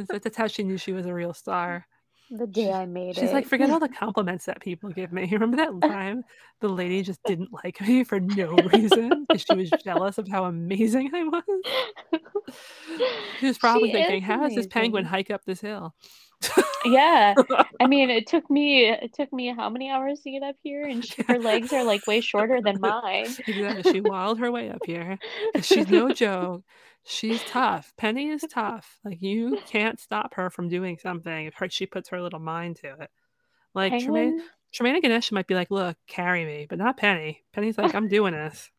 [0.09, 1.87] That's how she knew she was a real star.
[2.31, 3.17] The day I made it.
[3.17, 3.35] She's it.
[3.35, 5.23] like, forget all the compliments that people give me.
[5.23, 6.25] You Remember that time
[6.61, 10.45] the lady just didn't like me for no reason because she was jealous of how
[10.45, 11.43] amazing I was?
[13.41, 15.95] She was probably She thinking, is how does this penguin hike up this hill?
[16.85, 17.35] Yeah.
[17.81, 20.87] I mean, it took me it took me how many hours to get up here,
[20.87, 23.35] and she, her legs are like way shorter than mine.
[23.47, 23.93] Exactly.
[23.93, 25.19] She waddled her way up here.
[25.63, 26.63] She's no joke.
[27.07, 27.93] She's tough.
[27.97, 28.99] Penny is tough.
[29.05, 32.77] Like you can't stop her from doing something if her, she puts her little mind
[32.77, 33.11] to it.
[33.75, 37.45] Like Tremaine, Tremaine and Ganesha might be like, "Look, carry me," but not Penny.
[37.53, 38.71] Penny's like, "I'm doing this."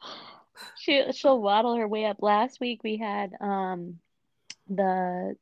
[0.78, 2.18] she she'll waddle her way up.
[2.20, 4.00] Last week we had um
[4.68, 5.36] the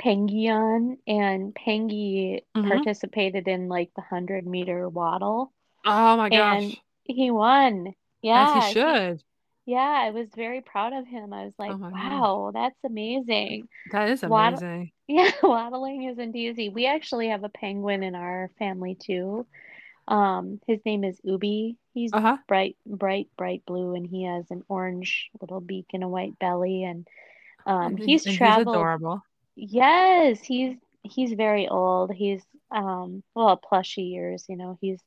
[0.00, 2.68] Penguin and Pengy Mhm.
[2.68, 5.52] participated in like the hundred meter waddle,
[5.84, 7.94] Oh my and gosh, he won.
[8.22, 9.22] Yeah, as he should.
[9.66, 11.32] Yeah, I was very proud of him.
[11.32, 12.26] I was like, Oh my God.
[12.30, 13.68] wow, that's amazing.
[13.86, 14.90] That is amazing.
[15.08, 16.68] Yeah, waddling isn't easy.
[16.70, 19.46] We actually have a penguin in our family too.
[20.08, 21.76] Um, his name is Ubi.
[21.94, 22.38] He's Uh huh.
[22.48, 26.84] bright, bright, bright blue, and he has an orange little beak and a white belly.
[26.84, 27.08] And
[27.66, 28.88] um, he's and traveled.
[28.90, 29.22] He's adorable.
[29.56, 32.12] Yes, he's he's very old.
[32.12, 34.44] He's um, well, plushy years.
[34.48, 35.00] You know, he's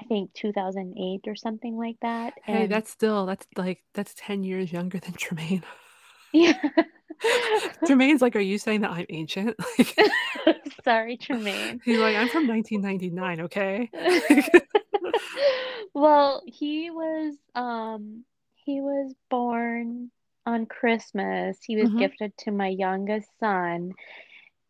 [0.00, 2.34] I think 2008 or something like that.
[2.44, 5.62] Hey, that's still that's like that's ten years younger than Tremaine.
[6.32, 6.54] yeah.
[7.86, 9.96] Tremaine's like, "Are you saying that I'm ancient?" Like,
[10.84, 11.80] Sorry, Tremaine.
[11.84, 13.90] he's like, "I'm from 1999." Okay.
[15.94, 20.10] well, he was um he was born
[20.44, 21.58] on Christmas.
[21.64, 21.98] He was Mhm.
[21.98, 23.92] gifted to my youngest son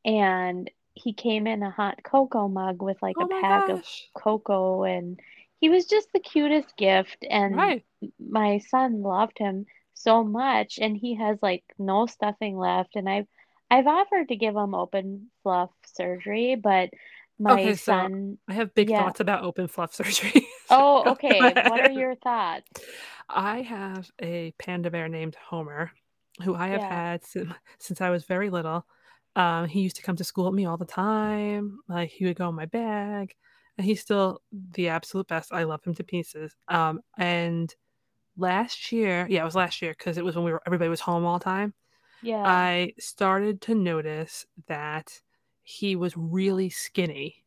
[0.05, 3.82] and he came in a hot cocoa mug with like a Oh my pack of
[4.14, 5.20] cocoa and
[5.61, 7.85] he was just the cutest gift and Right.
[8.20, 13.28] my son loved him so much and he has like no stuffing left and I've
[13.70, 16.90] I've offered to give him open fluff surgery, but
[17.38, 18.92] my Okay, so son I have big yeah.
[18.92, 20.48] thoughts about open fluff surgery.
[20.70, 21.56] Oh, okay.
[21.56, 22.70] What are your thoughts?
[23.28, 25.92] I have a panda bear named Homer,
[26.42, 26.85] who I have Yeah.
[26.85, 28.87] had since since I was very little.
[29.37, 31.81] Um, he used to come to school with me all the time.
[31.88, 33.37] Like he would go in my bag,
[33.79, 35.53] and he's still the absolute best.
[35.53, 36.57] I love him to pieces.
[36.68, 37.75] Um, and
[38.37, 41.01] last year, yeah, it was last year because it was when we were everybody was
[41.01, 41.75] home all the time.
[42.22, 42.42] Yeah.
[42.44, 45.20] I started to notice that
[45.62, 47.44] he was really skinny.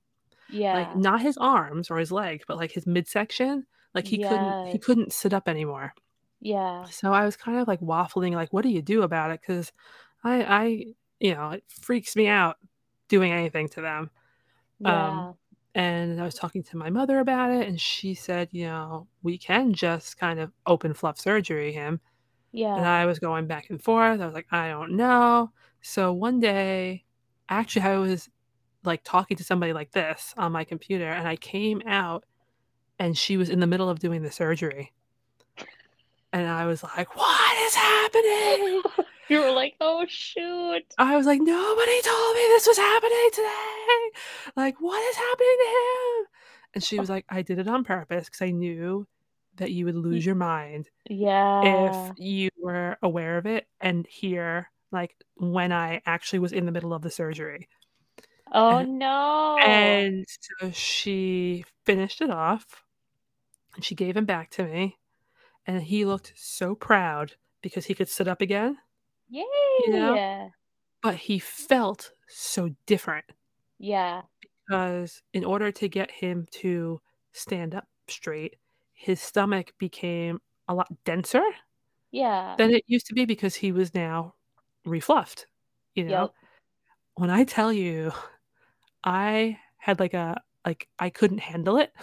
[0.51, 3.65] Yeah, like not his arms or his legs, but like his midsection.
[3.93, 5.93] Like he couldn't he couldn't sit up anymore.
[6.41, 6.85] Yeah.
[6.85, 9.41] So I was kind of like waffling, like, what do you do about it?
[9.41, 9.71] Because
[10.23, 10.85] I, I,
[11.19, 12.57] you know, it freaks me out
[13.07, 14.09] doing anything to them.
[14.85, 15.35] Um,
[15.75, 19.37] and I was talking to my mother about it, and she said, you know, we
[19.37, 21.99] can just kind of open fluff surgery him.
[22.51, 22.75] Yeah.
[22.75, 24.19] And I was going back and forth.
[24.19, 25.51] I was like, I don't know.
[25.81, 27.05] So one day,
[27.49, 28.29] actually, I was
[28.83, 32.25] like talking to somebody like this on my computer, and I came out,
[32.97, 34.93] and she was in the middle of doing the surgery.
[36.31, 38.81] And I was like, what is happening?
[39.29, 44.11] You were like, "Oh shoot." I was like, "Nobody told me this was happening today.
[44.55, 46.27] Like, what is happening to him?"
[46.75, 49.07] And she was like, "I did it on purpose because I knew
[49.55, 51.59] that you would lose your mind Yeah.
[51.61, 56.73] if you were aware of it and here, like, when I actually was in the
[56.73, 57.69] middle of the surgery."
[58.51, 60.03] Oh And no.
[60.17, 60.25] and
[60.59, 62.83] so she finished it off,
[63.75, 64.99] and she gave him back to me,
[65.67, 68.79] and he looked so proud because he could sit up again,
[69.29, 70.21] you know?
[71.01, 73.25] But he felt so different.
[73.79, 74.23] Yeah.
[74.67, 77.01] because in order to get him to
[77.33, 78.57] stand up straight,
[78.93, 81.43] his stomach became a lot denser
[82.11, 82.57] Yeah.
[82.57, 84.35] than it used to be because he was now
[84.85, 85.45] refluffed,
[85.95, 86.29] you know?
[86.29, 86.33] Yep.
[87.15, 88.11] When I tell you,
[89.03, 91.93] I had like a like I couldn't handle it.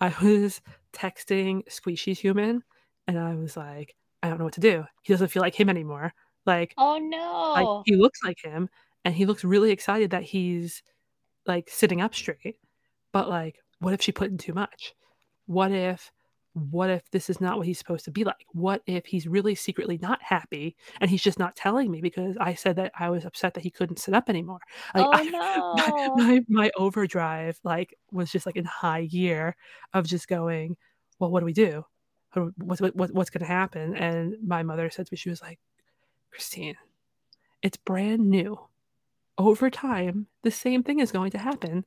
[0.00, 0.60] I was
[0.92, 2.62] texting Squishy's human
[3.06, 4.84] and I was like, I don't know what to do.
[5.02, 6.12] He doesn't feel like him anymore.
[6.46, 6.92] Like Oh
[7.54, 7.82] like no.
[7.86, 8.68] he looks like him
[9.04, 10.82] and he looks really excited that he's
[11.46, 12.56] like sitting up straight.
[13.12, 14.94] But like, what if she put in too much?
[15.46, 16.10] What if
[16.54, 18.44] what if this is not what he's supposed to be like?
[18.52, 22.54] What if he's really secretly not happy and he's just not telling me because I
[22.54, 24.60] said that I was upset that he couldn't sit up anymore?
[24.94, 26.14] Like Oh I no.
[26.16, 29.54] my, my overdrive like was just like in high gear
[29.94, 30.76] of just going,
[31.18, 31.84] well, what do we do?
[32.44, 33.96] What, what's what, what's going to happen?
[33.96, 35.58] And my mother said to me, she was like,
[36.30, 36.76] Christine,
[37.62, 38.58] it's brand new.
[39.36, 41.84] Over time, the same thing is going to happen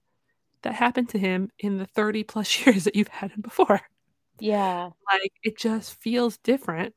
[0.61, 3.81] that happened to him in the 30 plus years that you've had him before.
[4.39, 4.89] Yeah.
[5.11, 6.95] Like, it just feels different,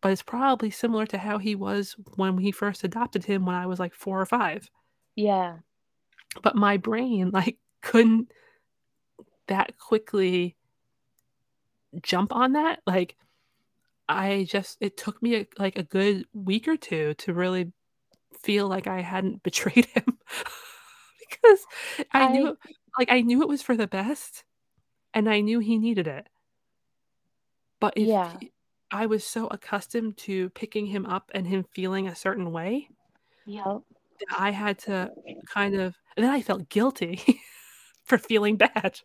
[0.00, 3.66] but it's probably similar to how he was when we first adopted him when I
[3.66, 4.70] was like four or five.
[5.14, 5.58] Yeah.
[6.42, 8.30] But my brain, like, couldn't
[9.48, 10.56] that quickly
[12.02, 12.80] jump on that.
[12.86, 13.16] Like,
[14.08, 17.72] I just, it took me a, like a good week or two to really
[18.42, 20.04] feel like I hadn't betrayed him
[21.30, 21.66] because
[22.12, 22.56] I knew I it,
[22.98, 24.44] like I knew it was for the best
[25.14, 26.28] and I knew he needed it.
[27.80, 28.36] But if yeah.
[28.40, 28.52] he,
[28.90, 32.88] I was so accustomed to picking him up and him feeling a certain way
[33.46, 33.78] yeah
[34.36, 35.10] I had to
[35.46, 37.40] kind of and then I felt guilty
[38.04, 39.00] for feeling bad.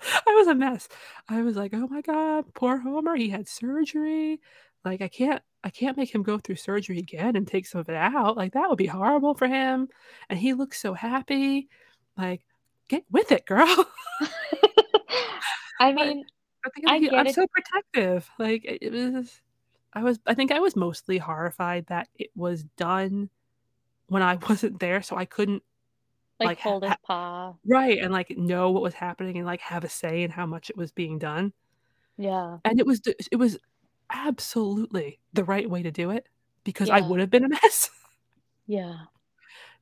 [0.00, 0.88] I was a mess.
[1.28, 4.40] I was like, "Oh my god, poor Homer, he had surgery.
[4.84, 7.88] Like I can't I can't make him go through surgery again and take some of
[7.88, 8.36] it out.
[8.36, 9.88] Like that would be horrible for him."
[10.28, 11.68] And he looks so happy.
[12.16, 12.42] Like,
[12.88, 13.66] "Get with it, girl."
[15.80, 16.24] I mean,
[16.64, 17.34] I think I I'm, get I'm it.
[17.34, 18.28] so protective.
[18.38, 19.40] Like it was
[19.92, 23.30] I was I think I was mostly horrified that it was done
[24.08, 25.62] when I wasn't there so I couldn't
[26.40, 27.54] Like like hold his ha- paw.
[27.64, 30.68] right and like know what was happening and like have a say in how much
[30.70, 31.52] it was being done.
[32.16, 32.58] Yeah.
[32.64, 33.58] And it was it was
[34.10, 36.26] absolutely the right way to do it
[36.64, 37.90] because I would have been a mess.
[38.66, 38.94] Yeah.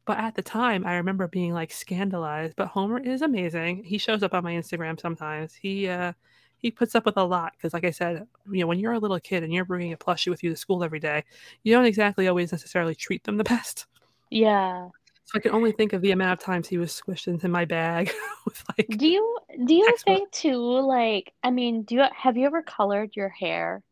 [0.05, 2.55] But at the time, I remember being like scandalized.
[2.57, 3.85] But Homer is amazing.
[3.85, 5.55] He shows up on my Instagram sometimes.
[5.55, 6.13] He uh
[6.59, 8.99] he puts up with a lot because, like I said, you know, when you're a
[8.99, 11.23] little kid and you're bringing a plushie with you to school every day,
[11.63, 13.87] you don't exactly always necessarily treat them the best.
[14.31, 14.89] Yeah.
[15.33, 17.65] So I can only think of the amount of times he was squished into my
[17.65, 18.13] bag
[18.45, 20.05] with, like, Do you do you textbook.
[20.05, 23.83] think too, like I mean, do you have you ever colored your hair?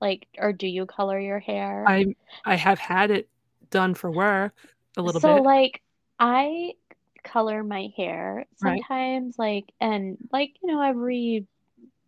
[0.00, 1.94] Like, or do you color your hair?
[1.94, 2.14] I
[2.44, 3.28] I have had it
[3.70, 4.54] done for work
[4.96, 5.42] a little So, bit.
[5.42, 5.82] So like,
[6.18, 6.74] I
[7.24, 8.86] color my hair Right.
[8.88, 11.46] sometimes, like and, like, you know, every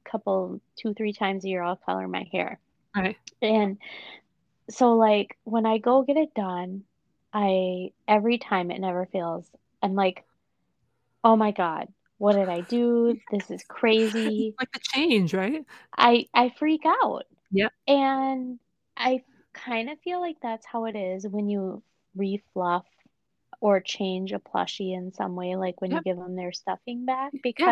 [0.05, 2.61] couple 2, 3 times a year, I'll color my hair.
[2.95, 3.18] Right.
[3.43, 3.78] And
[4.70, 6.85] so, like, when I go get it done,
[7.35, 9.51] I every time it never fails.
[9.82, 10.26] I'm like,
[11.24, 13.20] "Oh my god, what did I do?
[13.30, 15.64] This is crazy." like the change, right?
[15.97, 17.24] I I freak out.
[17.51, 17.68] Yeah.
[17.89, 18.61] And
[18.97, 19.24] I
[19.55, 21.82] kinda feel like that's how it is when you
[22.16, 22.87] refluff
[23.61, 27.35] or change a plushie in some way, like when you give them their stuffing back,
[27.59, 27.70] Yeah.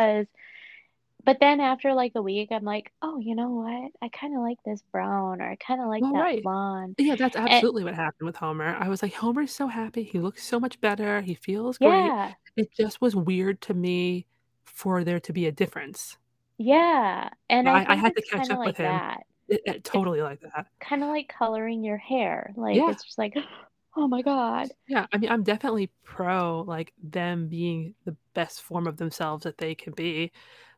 [1.25, 3.93] But then after, like, a week, I'm like, "Oh, you know what?
[4.03, 6.45] I kinda like this brown," or "I kinda like Well, that right.
[6.45, 8.77] blonde." Yeah, that's And absolutely what happened with Homer.
[8.77, 12.35] I was like, "Homer's so happy, he looks so much better, he feels great." Yeah.
[12.57, 14.27] It just was weird to me
[14.65, 16.19] for there to be a difference.
[16.59, 19.03] Yeah, and I I I had to catch up with him.
[19.03, 19.23] that.
[19.49, 20.67] It it It's totally like that.
[20.83, 22.89] kinda like coloring your hair, like, Yeah.
[22.89, 23.35] it's just like,
[23.97, 28.87] "Oh my god." Yeah, I mean, I'm definitely pro, like, them being the best form
[28.87, 30.33] of themselves that they can be.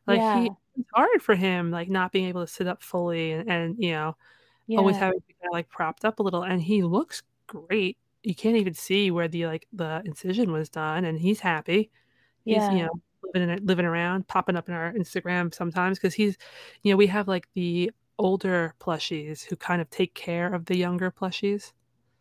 [0.07, 3.49] Like, he it's hard for him, like, not being able to sit up fully and
[3.49, 4.15] and, you know,
[4.75, 7.97] always having to kinda, like, propped up a little, and he looks great.
[8.23, 11.91] You can't even see where the, like, the incision was done, and he's happy.
[12.47, 12.91] He's, you know,
[13.35, 16.37] living it living around, popping up in our Instagram sometimes because he's
[16.83, 20.77] you know, we have, like, the older plushies who kind of take care of the
[20.77, 21.73] younger plushies.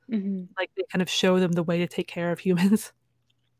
[0.09, 0.55] Mhm.
[0.59, 2.93] Like, they kind of show them the way to take care of humans.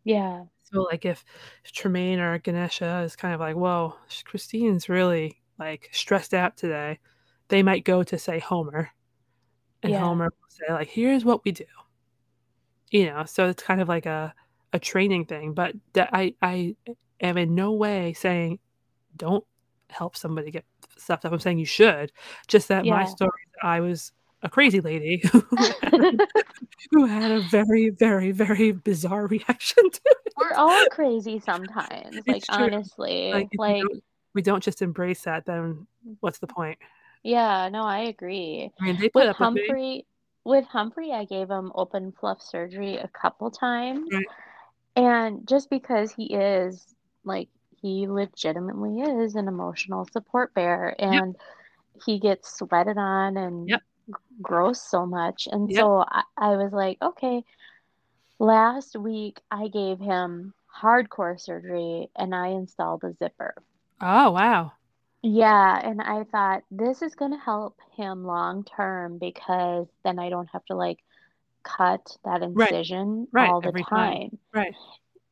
[0.05, 0.45] Yeah.
[0.75, 1.25] So, like, if
[1.65, 3.97] if Tremaine or Ganesha is kind of like, "Whoa,
[4.27, 6.99] Christine's really, like, stressed out today,"
[7.49, 8.91] they might go to, say, Homer,
[9.83, 9.97] and Yeah.
[9.97, 11.67] Homer will say, like, "Here's what we do."
[12.91, 14.35] You know, so it's kind of like a
[14.73, 16.77] a training thing, but that I I
[17.21, 18.59] am in no way saying,
[19.17, 19.45] "Don't
[19.91, 20.65] help somebody get
[20.99, 22.13] stuffed up." I'm saying you should,
[22.49, 23.31] just that my story,
[23.63, 24.13] I was
[24.45, 25.41] a crazy lady who
[25.83, 26.29] had a
[26.93, 30.33] who had a very, very, very bizarre reaction to it.
[30.37, 32.55] We're all crazy sometimes, like, true.
[32.57, 34.03] honestly, Like, if we don't
[34.35, 35.87] we don't just embrace that, then
[36.21, 36.79] what's the point?
[37.23, 38.71] Yeah, no, I agree.
[38.81, 39.63] I mean, they put With up with me.
[39.67, 40.07] Humphrey
[40.45, 44.27] with Humphrey, I gave him open fluff surgery a couple times, Right.
[44.97, 46.85] and just because he is,
[47.25, 47.49] like
[47.81, 51.23] he legitimately is an emotional support bear, Yep.
[51.23, 51.37] and
[52.05, 53.83] he gets sweated on and Yep.
[54.43, 55.75] Grows so much, and Yep.
[55.75, 57.45] so I I was like, "Okay."
[58.41, 63.55] Last week, I gave him hardcore surgery, and I installed a zipper.
[64.01, 64.73] Oh, wow.
[65.23, 70.51] Yeah, and I thought, "This is gonna help him long term because then I don't
[70.53, 70.99] have to, like,
[71.65, 72.75] cut that Right.
[72.75, 74.23] incision Right, all the every time.
[74.25, 74.75] time." Right.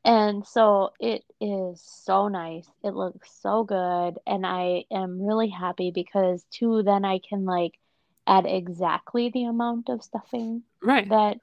[0.04, 5.90] And so it is so nice, it looks so good, and I am really happy
[5.92, 7.78] because too, then I can, like,
[8.26, 11.08] add exactly the amount of stuffing Right.
[11.10, 11.38] that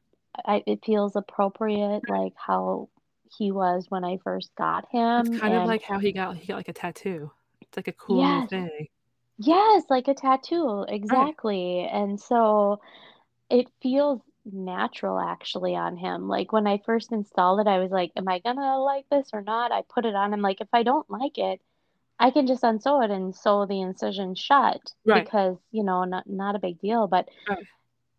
[0.45, 2.89] I it feels appropriate, like how
[3.37, 5.01] he was when I first got him.
[5.17, 7.31] It's him, kind of like how he got he got, like, a tattoo.
[7.61, 8.49] It's like a cool Yes.
[8.49, 8.87] thing.
[9.39, 11.29] Yes, like a tattoo, Right.
[11.29, 12.81] exactly, and so
[13.49, 18.11] it feels natural actually on him, like, when I first installed it, I was like,
[18.17, 20.83] "Am I gonna like this or not?" I put it on, I'm like, "If I
[20.83, 21.61] don't like it,
[22.19, 25.29] I can just unsew it and sew the incision shut," Right.
[25.29, 27.67] because, you know, not not a big deal, but Right.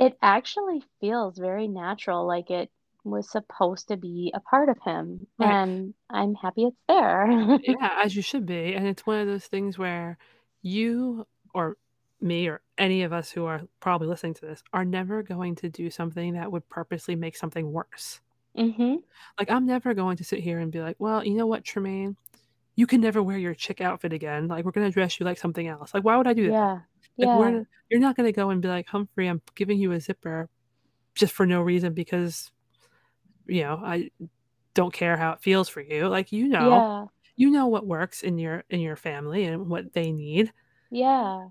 [0.00, 2.70] it actually feels very natural, like it
[3.04, 5.58] was supposed to be a part of him, Right.
[5.58, 7.58] and I'm happy it's there.
[7.62, 10.18] Yeah, as you should be, and it's one of those things where
[10.62, 11.76] you or
[12.20, 15.68] me or any of us who are probably listening to this are never going to
[15.70, 18.20] do something that would purposely make something worse.
[18.54, 19.02] Mhm.
[19.38, 22.16] Like, I'm never going to sit here and be like, "Well, you know what, Tremaine?
[22.76, 25.66] You can never wear your chick outfit again, like, we're gonna dress you like something
[25.68, 26.54] else." Like, why would I do that?
[26.54, 26.80] Yeah.
[27.18, 27.34] Like, Yeah.
[27.34, 30.50] we're you're not gonna go and be like, "Humphrey, I'm giving you a zipper
[31.16, 32.52] just for no reason because,
[33.48, 34.10] you know, I
[34.74, 36.82] don't care how it feels for you." Like, you know.
[36.82, 37.08] Yeah.
[37.36, 40.52] You know what works in your in your family and what they need.
[40.90, 41.50] Yeah.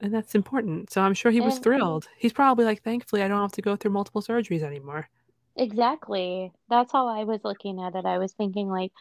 [0.00, 2.08] And that's important, so I'm sure he was And thrilled.
[2.18, 5.08] He's probably like, "Thankfully, I don't have to go through multiple surgeries anymore."
[5.56, 6.52] Exactly.
[6.68, 8.92] That's how I was looking at it, I was thinking, like,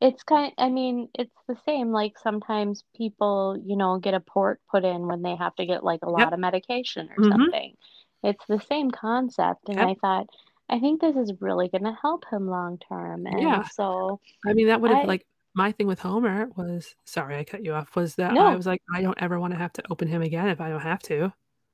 [0.00, 4.60] it's kind I mean, it's the same, like, sometimes people, you know, get a port
[4.70, 6.30] put in when they have to get, like, a Yep.
[6.30, 7.30] lot of medication or Mhm.
[7.30, 7.76] something.
[8.22, 9.90] It's the same concept, and Yep.
[9.90, 10.26] I thought,
[10.68, 13.68] "I think this is really gonna help him long term," and Yeah.
[13.68, 17.74] so I mean, that would've like my thing with Homer was sorry, I cut you
[17.74, 20.48] off, was that I was like, "I don't ever wanna have to open him again
[20.48, 21.32] if I don't have to."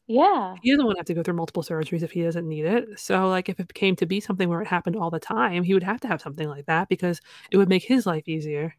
[0.09, 0.59] Yeah.
[0.63, 2.99] He doesn't wanna have to go through multiple surgeries if he doesn't need it.
[2.99, 5.75] So, like, if it came to be something where it happened all the time, he
[5.75, 8.77] would have to have something like that because it would make his life easier.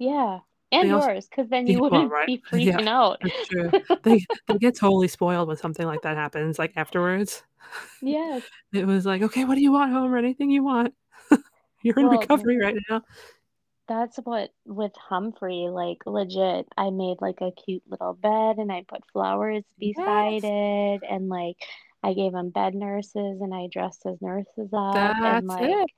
[0.00, 0.40] Yeah,
[0.70, 2.28] and They yours, 'cause then you well, wouldn't right.
[2.28, 3.20] be Yeah, freaking out.
[3.22, 3.72] that's true.
[4.04, 7.42] They they get totally spoiled when something like that happens, like, afterwards.
[8.02, 8.48] Yes.
[8.72, 10.18] It was like, "Okay, what do you want, Homer?
[10.18, 10.94] Anything you want.
[11.82, 13.02] You're in Well, recovery right now."
[13.88, 18.84] That's what with Humphrey, like, legit, I made, like, a cute little bed, and I
[18.86, 20.44] put flowers beside Yes.
[20.44, 21.56] it, and, like,
[22.02, 25.90] I gave him bed nurses, and I dressed his nurses up, and, like it.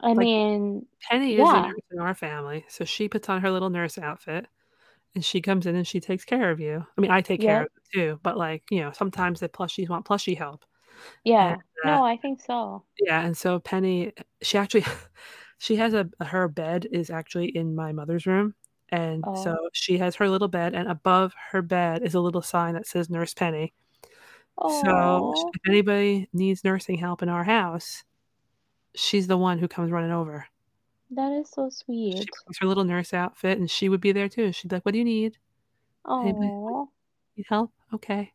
[0.00, 3.50] I Like, mean Penny is a nurse in our family, so she puts on her
[3.52, 4.46] little nurse outfit,
[5.14, 6.86] and she comes in and she takes care of you.
[6.98, 7.70] I mean, I take care of Yep.
[7.74, 10.64] them too, but, like, you know, sometimes the plushies want plushie help.
[11.48, 11.60] And, Yeah.
[11.86, 12.84] uh No, I think so.
[13.00, 14.84] yeah, and so Penny, she actually
[15.60, 18.54] she has a her bed is actually in my mother's room,
[18.90, 19.70] and so Oh.
[19.74, 23.10] she has her little bed, and above her bed is a little sign that says
[23.10, 23.72] Nurse Penny.
[24.84, 28.04] So, if anybody needs nursing help in our house,
[28.94, 30.46] she's the one who comes running over.
[31.10, 32.30] That is so She sweet.
[32.44, 34.52] brings her little nurse outfit, and she would be there too.
[34.52, 35.38] She'd be like, "What do you need?
[36.22, 36.48] Anybody
[37.36, 37.72] need help?
[37.94, 38.32] Okay."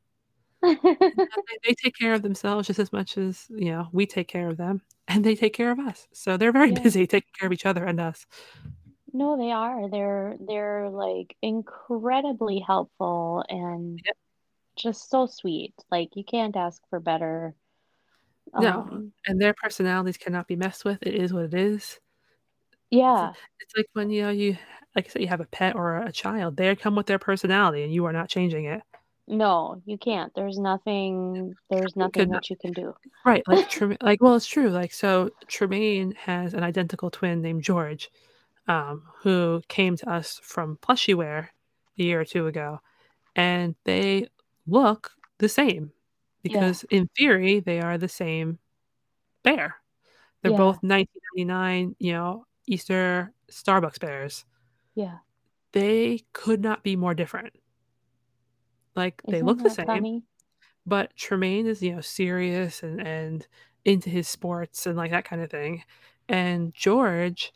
[0.63, 4.49] They they take care of themselves just as much as, you know, we take care
[4.49, 6.07] of them, and they take care of us.
[6.13, 6.83] So they're very Yeah.
[6.83, 8.25] busy taking care of each other and us.
[9.13, 9.89] No, they are.
[9.89, 14.15] They're they're, like, incredibly helpful and Yep.
[14.77, 15.75] just so sweet.
[15.91, 17.55] Like, you can't ask for better.
[18.57, 20.99] No, Um and their personalities cannot be messed with.
[21.01, 21.99] It is what it is.
[23.07, 23.35] It's Yeah.
[23.59, 24.57] it's like when, you know, you
[24.95, 27.83] like I said, you have a pet or a child, they come with their personality,
[27.83, 28.81] and you are not changing it.
[29.27, 30.31] No, you can't.
[30.35, 32.95] There's nothing there's nothing Could that you can do.
[33.25, 33.69] right, like,
[34.03, 38.11] like, well, it's true, like, so Tremaine has an identical twin named George,
[38.67, 41.49] um, who came to us from Plushiewear
[41.99, 42.79] a year or 2 ago,
[43.35, 44.29] and they
[44.67, 45.93] look the same
[46.47, 46.75] Yeah.
[46.75, 48.59] because, in theory, they are the same
[49.43, 49.77] bear.
[50.43, 50.53] They're Yeah.
[50.53, 54.45] both 1999, you know, Easter Starbucks bears.
[54.95, 55.19] Yeah.
[55.73, 57.53] They could not be more different.
[58.95, 60.23] Like, they Isn't look the same, funny?
[60.85, 63.47] but Tremaine is, you know, serious and and
[63.85, 65.83] into his sports and, like, that kinda thing,
[66.29, 67.53] and George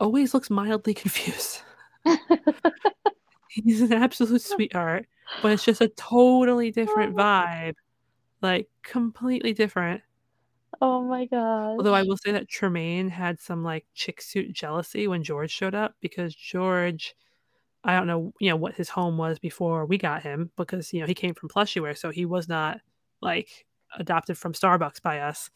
[0.00, 1.62] always looks mildly confused.
[3.48, 5.06] He's an absolute sweetheart,
[5.42, 7.22] but it's just a totally different oh.
[7.22, 7.74] vibe,
[8.42, 10.02] like, completely different.
[10.80, 11.78] Oh my god.
[11.78, 15.74] Although I will say that Tremaine had some, like, chick suit jealousy when George showed
[15.74, 17.14] up because George
[17.88, 21.00] I don't know, you know, what his home was before we got him because, you
[21.00, 22.80] know, he came from Plushiewear, so he was not,
[23.22, 23.66] like,
[23.98, 25.50] adopted from Starbucks by us,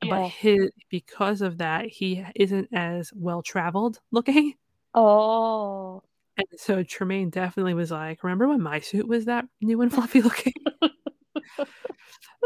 [0.00, 0.28] but Yeah.
[0.28, 0.58] hi
[0.90, 4.54] because of that, he isn't as well-traveled looking.
[4.94, 6.02] Oh.
[6.36, 10.22] And so Tremaine definitely was like, "Remember when my suit was that new and fluffy
[10.22, 10.52] looking?"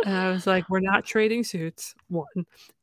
[0.05, 2.27] And I was like, "We're not trading suits, 1,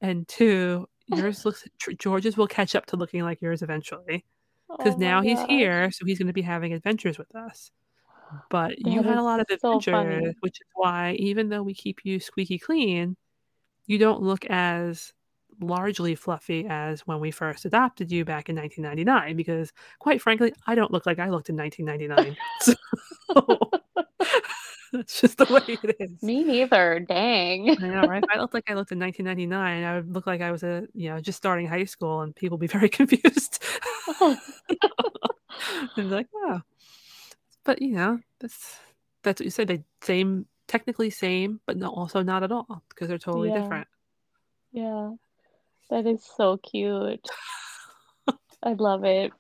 [0.02, 1.68] and 2, yours looks
[2.00, 4.26] George's will catch up to looking like yours eventually,
[4.80, 7.72] 'cause Oh now he's here, so he's gonna be having adventures with us.
[8.50, 10.36] But you had a lot of adventures, funny.
[10.42, 13.18] which is why even though we keep you squeaky clean,
[13.88, 15.14] you don't look as
[15.62, 20.76] largely fluffy as when we first adopted you back in 1999 because, quite frankly, I
[20.76, 23.72] don't look like I looked in 1999." So
[24.94, 26.22] that's just the way it is.
[26.22, 27.70] Me neither, dang.
[27.70, 28.24] I know, right?
[28.24, 30.88] If I looked like I looked in 1999, I would look like I was, a
[30.94, 33.64] you know, just starting high school, and people be very confused.
[35.96, 36.62] Be like, "Oh."
[37.64, 38.78] But, you know, that's
[39.24, 43.08] that's what you said, they same technically same, but no also not at all because
[43.08, 43.62] they're totally Yeah.
[43.62, 43.88] different.
[44.72, 45.12] Yeah.
[45.90, 47.28] That is so cute.
[48.64, 49.32] I love it.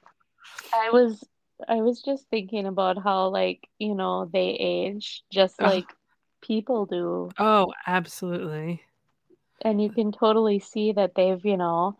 [0.73, 1.23] I was
[1.67, 5.67] I was just thinking about how, like, you know, they age just Ugh.
[5.67, 5.85] like
[6.41, 7.29] people do.
[7.37, 8.81] Oh, absolutely.
[9.61, 11.95] And you can totally see that they've, you know,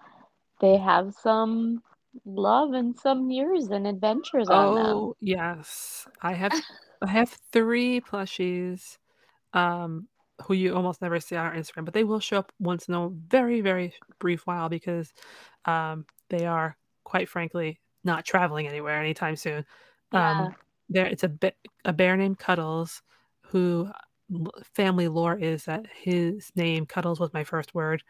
[0.60, 1.82] they have some
[2.26, 4.86] love and some years and adventures on them.
[4.86, 6.08] Oh, yes.
[6.22, 6.54] I have
[7.02, 8.98] I have 3 plushies,
[9.54, 10.08] um,
[10.44, 12.94] who you almost never see on our Instagram, but they will show up once in
[12.94, 15.14] a very, very brief while because,
[15.66, 19.66] um, they are, quite frankly, not traveling anywhere anytime soon.
[20.12, 20.42] Yeah.
[20.42, 20.56] Um,
[20.90, 21.32] there it's a
[21.86, 23.02] a bear named Cuddles
[23.42, 23.90] who
[24.74, 28.04] family lore is that his name Cuddles was my first word.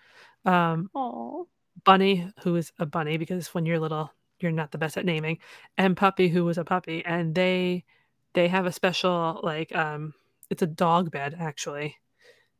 [0.46, 1.44] Um, Aw.
[1.84, 5.39] Bunny, who is a bunny because when you're little, you're not the best at naming,
[5.78, 7.86] and Puppy, who was a puppy, and they
[8.34, 10.14] they have a special, like, um
[10.50, 11.98] it's a dog bed, actually,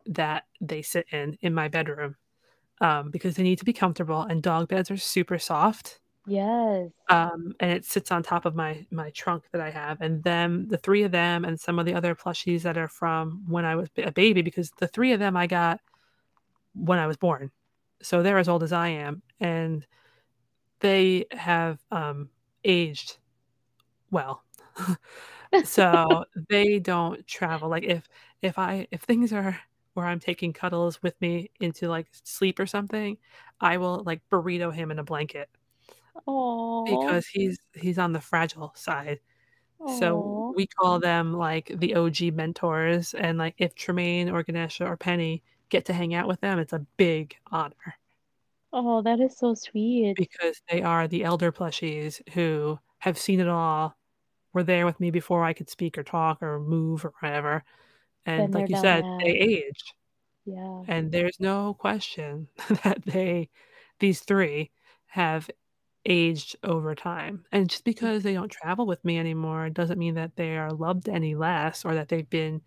[0.06, 2.16] that they sit in, in my bedroom,
[2.82, 6.01] um, because they need to be comfortable, and dog beds are super soft.
[6.26, 6.92] Yes.
[7.10, 10.68] Um, and it sits on top of my my trunk that I have, and them,
[10.68, 13.76] the three of them, and some of the other plushies that are from when I
[13.76, 15.80] was a baby, because the three of them I got
[16.76, 17.52] when I was born,
[18.02, 19.86] so they're as old as I am, and
[20.82, 22.30] they have um,
[22.66, 23.18] aged
[24.12, 24.44] well.
[25.64, 27.70] so they don't travel.
[27.70, 28.08] Like if
[28.42, 29.60] if I if things are
[29.94, 33.18] where I'm taking Cuddles with me into like sleep or something,
[33.62, 35.50] I will like burrito him in a blanket
[36.28, 36.84] Oh.
[36.86, 39.20] because he's he's on the fragile side.
[39.88, 40.54] So Oh.
[40.56, 45.44] we call them like the OG mentors, and like if Tremaine or Ganesha or Penny
[45.70, 47.96] get to hang out with them, it's a big honor
[48.74, 50.16] Oh, that is so sweet.
[50.16, 53.98] because they are the elder plushies who have seen it all,
[54.54, 57.64] were there with me before I could speak or talk or move or whatever.
[58.26, 59.94] And like you said, they aged.
[60.46, 60.84] Yeah.
[60.88, 62.50] And there's no question
[62.84, 63.50] that they
[64.00, 64.72] these 3
[65.08, 65.50] have
[66.06, 67.46] aged over time.
[67.52, 67.86] And just mm.
[67.86, 71.86] because they don't travel with me anymore doesn't mean that they are loved any less
[71.86, 72.62] or that they've been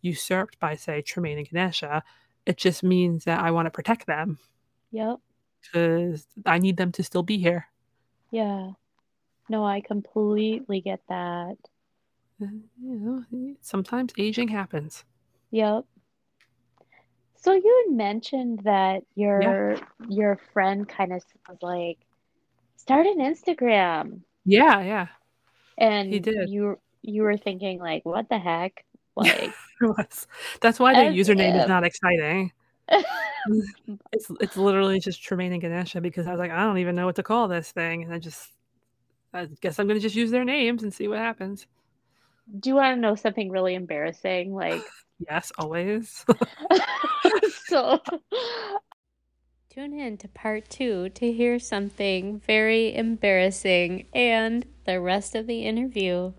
[0.00, 2.02] usurped by, say, Tremaine and Ganesha.
[2.46, 4.38] It just means that I wanna protect them
[4.92, 5.18] Yep.
[5.62, 7.66] because I need them to still be here.
[8.30, 8.72] Yeah.
[9.48, 11.56] No, I completely get that.
[12.38, 15.04] And, you know, sometimes aging happens.
[15.50, 15.84] Yep.
[17.36, 19.40] So you had mentioned that Yeah.
[19.40, 19.76] your
[20.08, 21.98] your friend kind of was like,
[22.80, 25.06] "Start an Instagram." Yeah, yeah.
[25.76, 26.48] And He did.
[26.48, 28.84] you you were thinking like, "What the heck?"
[29.16, 29.52] Like.
[30.60, 32.52] That's why the username is not exciting.
[34.12, 37.06] It's it's literally just Tremaine and Ganesha because I was like, "I don't even know
[37.06, 38.52] what to call this thing," and I just
[39.32, 41.66] I guess I'm gonna just use their names and see what happens.
[42.58, 44.54] Do you wanna know something really embarrassing?
[44.54, 44.82] Like
[45.30, 46.24] Yes, always.
[47.66, 48.00] So
[49.72, 55.62] Tune in to part two to hear something very embarrassing and the rest of the
[55.64, 56.32] interview.